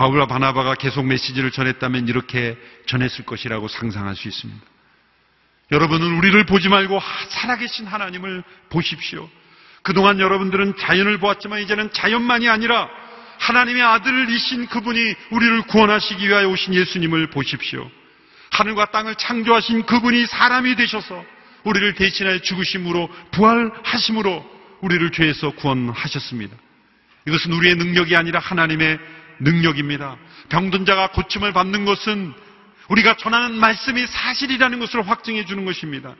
바울과 0.00 0.28
바나바가 0.28 0.76
계속 0.76 1.04
메시지를 1.04 1.50
전했다면 1.50 2.08
이렇게 2.08 2.56
전했을 2.86 3.26
것이라고 3.26 3.68
상상할 3.68 4.16
수 4.16 4.28
있습니다. 4.28 4.58
여러분은 5.72 6.16
우리를 6.16 6.42
보지 6.46 6.70
말고 6.70 6.98
살아계신 7.28 7.86
하나님을 7.86 8.42
보십시오. 8.70 9.28
그동안 9.82 10.18
여러분들은 10.18 10.78
자연을 10.78 11.18
보았지만 11.18 11.60
이제는 11.60 11.92
자연만이 11.92 12.48
아니라 12.48 12.88
하나님의 13.40 13.82
아들이신 13.82 14.68
그분이 14.68 15.14
우리를 15.32 15.62
구원하시기 15.64 16.26
위하여 16.26 16.48
오신 16.48 16.72
예수님을 16.72 17.26
보십시오. 17.28 17.90
하늘과 18.52 18.86
땅을 18.86 19.16
창조하신 19.16 19.84
그분이 19.84 20.24
사람이 20.24 20.76
되셔서 20.76 21.22
우리를 21.64 21.94
대신하여 21.94 22.38
죽으심으로 22.38 23.10
부활하심으로 23.32 24.60
우리를 24.80 25.12
죄에서 25.12 25.50
구원하셨습니다. 25.50 26.56
이것은 27.26 27.52
우리의 27.52 27.74
능력이 27.76 28.16
아니라 28.16 28.40
하나님의 28.40 28.98
능력입니다. 29.40 30.16
병든 30.48 30.84
자가 30.84 31.12
고침을 31.12 31.52
받는 31.52 31.84
것은 31.84 32.32
우리가 32.88 33.16
전하는 33.16 33.56
말씀이 33.58 34.06
사실이라는 34.06 34.78
것을 34.78 35.08
확증해 35.08 35.44
주는 35.46 35.64
것입니다. 35.64 36.14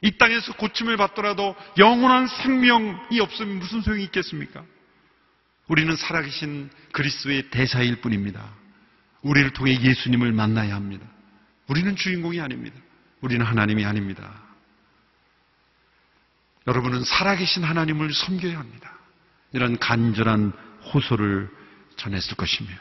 이 0.00 0.18
땅에서 0.18 0.52
고침을 0.54 0.96
받더라도 0.96 1.54
영원한 1.78 2.26
생명이 2.26 3.20
없으면 3.20 3.58
무슨 3.58 3.80
소용이 3.80 4.04
있겠습니까? 4.04 4.64
우리는 5.68 5.94
살아계신 5.96 6.70
그리스도의 6.92 7.50
대사일 7.50 8.00
뿐입니다. 8.00 8.44
우리를 9.22 9.50
통해 9.50 9.80
예수님을 9.80 10.32
만나야 10.32 10.74
합니다. 10.74 11.06
우리는 11.68 11.94
주인공이 11.94 12.40
아닙니다. 12.40 12.76
우리는 13.20 13.46
하나님이 13.46 13.84
아닙니다. 13.84 14.42
여러분은 16.66 17.04
살아계신 17.04 17.62
하나님을 17.62 18.12
섬겨야 18.12 18.58
합니다. 18.58 18.92
이런 19.52 19.78
간절한 19.78 20.52
호소를 20.92 21.48
전했을 22.02 22.36
것입니다. 22.36 22.80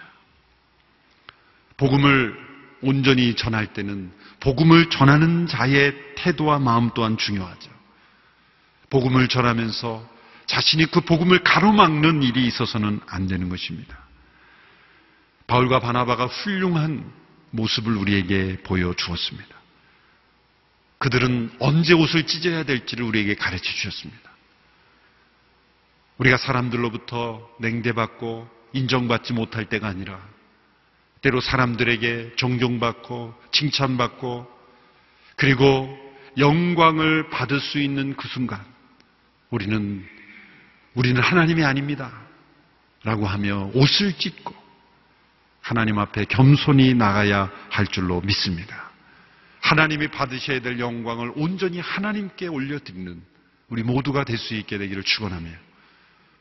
복음을 1.77 2.37
온전히 2.81 3.35
전할 3.35 3.73
때는 3.73 4.11
복음을 4.39 4.89
전하는 4.89 5.47
자의 5.47 5.93
태도와 6.15 6.59
마음 6.59 6.89
또한 6.95 7.17
중요하죠. 7.17 7.69
복음을 8.89 9.27
전하면서 9.27 10.09
자신이 10.47 10.87
그 10.87 11.01
복음을 11.01 11.43
가로막는 11.43 12.23
일이 12.23 12.45
있어서는 12.47 12.99
안 13.07 13.27
되는 13.27 13.49
것입니다. 13.49 13.97
바울과 15.47 15.79
바나바가 15.79 16.25
훌륭한 16.25 17.11
모습을 17.51 17.95
우리에게 17.95 18.57
보여주었습니다. 18.63 19.55
그들은 20.97 21.51
언제 21.59 21.93
옷을 21.93 22.25
찢어야 22.25 22.63
될지를 22.63 23.05
우리에게 23.05 23.35
가르쳐 23.35 23.63
주셨습니다. 23.63 24.31
우리가 26.17 26.37
사람들로부터 26.37 27.49
냉대받고 27.59 28.60
인정받지 28.73 29.33
못할 29.33 29.65
때가 29.65 29.87
아니라 29.87 30.19
때로 31.21 31.39
사람들에게 31.39 32.33
존경받고 32.35 33.33
칭찬받고 33.51 34.61
그리고 35.35 35.97
영광을 36.37 37.29
받을 37.29 37.59
수 37.59 37.79
있는 37.79 38.15
그 38.15 38.27
순간 38.27 38.63
우리는 39.49 40.05
우리는 40.93 41.21
하나님이 41.21 41.63
아닙니다. 41.63 42.11
라고 43.03 43.25
하며 43.25 43.71
옷을 43.73 44.13
찢고 44.13 44.53
하나님 45.61 45.97
앞에 45.99 46.25
겸손히 46.25 46.93
나가야 46.93 47.51
할 47.69 47.87
줄로 47.87 48.21
믿습니다. 48.21 48.91
하나님이 49.61 50.09
받으셔야 50.09 50.61
될 50.61 50.79
영광을 50.79 51.31
온전히 51.35 51.79
하나님께 51.79 52.47
올려드리는 52.47 53.21
우리 53.69 53.83
모두가 53.83 54.23
될 54.23 54.37
수 54.37 54.53
있게 54.55 54.77
되기를 54.77 55.03
축원하며 55.03 55.49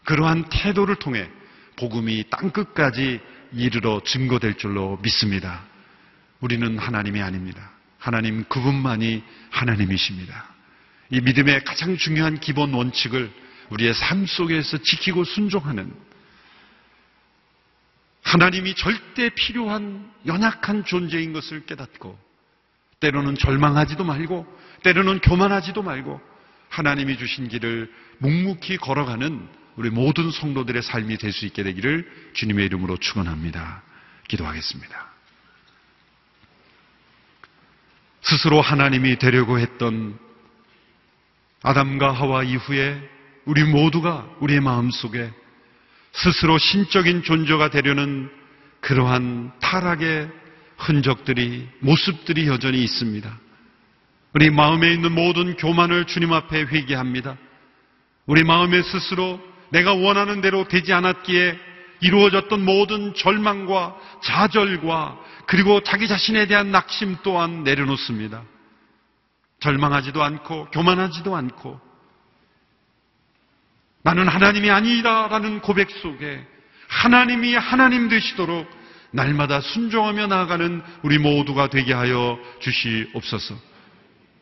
그러한 0.05 0.49
태도를 0.51 0.97
통해 0.97 1.29
복음이 1.81 2.25
땅끝까지 2.31 3.21
이르러 3.53 4.03
증거될 4.05 4.55
줄로 4.55 4.99
믿습니다. 5.03 5.65
우리는 6.41 6.79
하나님이 6.79 7.23
아닙니다. 7.23 7.71
하나님 7.99 8.45
그분만이 8.45 9.23
하나님이십니다. 9.51 10.49
이 11.11 11.21
믿음의 11.21 11.65
가장 11.65 11.97
중요한 11.97 12.39
기본 12.39 12.73
원칙을 12.75 13.31
우리의 13.71 13.95
삶 13.95 14.27
속에서 14.27 14.79
지키고 14.79 15.25
순종하는 15.25 15.93
하나님이 18.23 18.75
절대 18.75 19.31
필요한 19.31 20.13
연약한 20.27 20.85
존재인 20.85 21.33
것을 21.33 21.65
깨닫고 21.67 22.31
때로는 23.01 23.35
절망하지도 23.37 24.05
말고, 24.05 24.47
때로는 24.83 25.21
교만하지도 25.21 25.83
말고, 25.83 26.21
하나님이 26.69 27.17
주신 27.17 27.49
길을 27.49 27.91
묵묵히 28.19 28.77
걸어가는 28.77 29.49
우리 29.77 29.91
모든 29.91 30.31
성도들의 30.31 30.83
삶이 30.83 31.19
될 31.19 31.33
수 31.33 31.47
있게 31.47 31.63
되기를 31.63 32.31
주님의 32.35 32.67
이름으로 32.67 32.97
축원합니다. 32.97 33.83
기도하겠습니다. 34.29 35.11
스스로 38.23 38.61
하나님이 38.61 39.19
되려고 39.19 39.59
했던 39.59 40.19
아담과 41.63 42.13
하와 42.13 42.43
이후에 42.45 43.01
우리 43.45 43.65
모두가 43.65 44.29
우리의 44.41 44.61
마음속에 44.61 45.31
스스로 46.13 46.59
신적인 46.59 47.23
존재가 47.23 47.71
되려는 47.71 48.31
그러한 48.81 49.53
타락의 49.61 50.31
흔적들이, 50.77 51.69
모습들이 51.81 52.47
여전히 52.47 52.83
있습니다. 52.83 53.39
우리 54.33 54.51
마음에 54.51 54.93
있는 54.93 55.13
모든 55.13 55.57
교만을 55.57 56.07
주님 56.07 56.33
앞에 56.33 56.63
회개합니다. 56.63 57.37
우리 58.27 58.45
마음에 58.45 58.83
스스로 58.83 59.41
내가 59.71 59.95
원하는 59.95 60.41
대로 60.41 60.69
되지 60.69 60.93
않았기에 60.93 61.59
이루어졌던 62.01 62.65
모든 62.65 63.15
절망과 63.15 63.97
좌절과 64.23 65.19
그리고 65.47 65.81
자기 65.83 66.09
자신에 66.09 66.47
대한 66.47 66.71
낙심 66.71 67.19
또한 67.23 67.65
내려놓습니다. 67.65 68.43
절망하지도 69.61 70.23
않고 70.23 70.69
교만하지도 70.73 71.37
않고 71.37 71.81
나는 74.03 74.29
하나님이 74.29 74.71
아니다라는 74.71 75.61
고백 75.61 75.91
속에 75.91 76.47
하나님이 76.89 77.55
하나님 77.55 78.09
되시도록 78.09 78.69
날마다 79.13 79.61
순종하며 79.61 80.29
나아가는 80.29 80.83
우리 81.03 81.19
모두가 81.19 81.69
되게 81.69 81.93
하여 81.93 82.39
주시옵소서. 82.61 83.57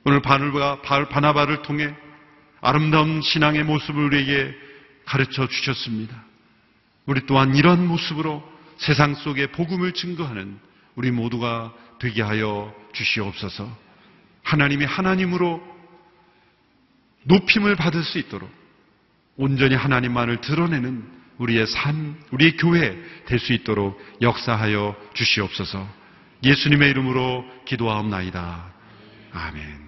오늘 0.05 0.21
바나바를 0.21 1.63
통해 1.63 1.95
아름다운 2.61 3.21
신앙의 3.21 3.65
모습을 3.65 4.05
우리에게 4.05 4.68
가르쳐 5.09 5.49
주셨습니다. 5.49 6.23
우리 7.07 7.25
또한 7.25 7.55
이런 7.57 7.87
모습으로 7.87 8.47
세상 8.77 9.15
속에 9.15 9.47
복음을 9.47 9.93
증거하는 9.93 10.59
우리 10.97 11.11
모두가 11.11 11.73
되게 11.99 12.21
하여 12.21 12.75
주시옵소서. 12.93 13.75
하나님이 14.43 14.85
하나님으로 14.85 15.63
높임을 17.25 17.75
받을 17.77 18.05
수 18.05 18.19
있도록 18.19 18.51
온전히 19.37 19.75
하나님만을 19.75 20.43
드러내는 20.43 21.19
우리의 21.39 21.67
삶, 21.67 22.21
우리의 22.31 22.57
교회 22.59 22.95
될 23.25 23.39
수 23.39 23.55
있도록 23.55 23.99
역사하여 24.21 24.95
주시옵소서. 25.15 25.89
예수님의 26.43 26.91
이름으로 26.91 27.45
기도하옵나이다. 27.65 28.73
아멘. 29.33 29.88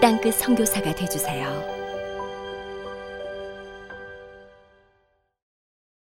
땅끝 0.00 0.34
선교사가 0.34 0.94
되주세요. 0.94 1.79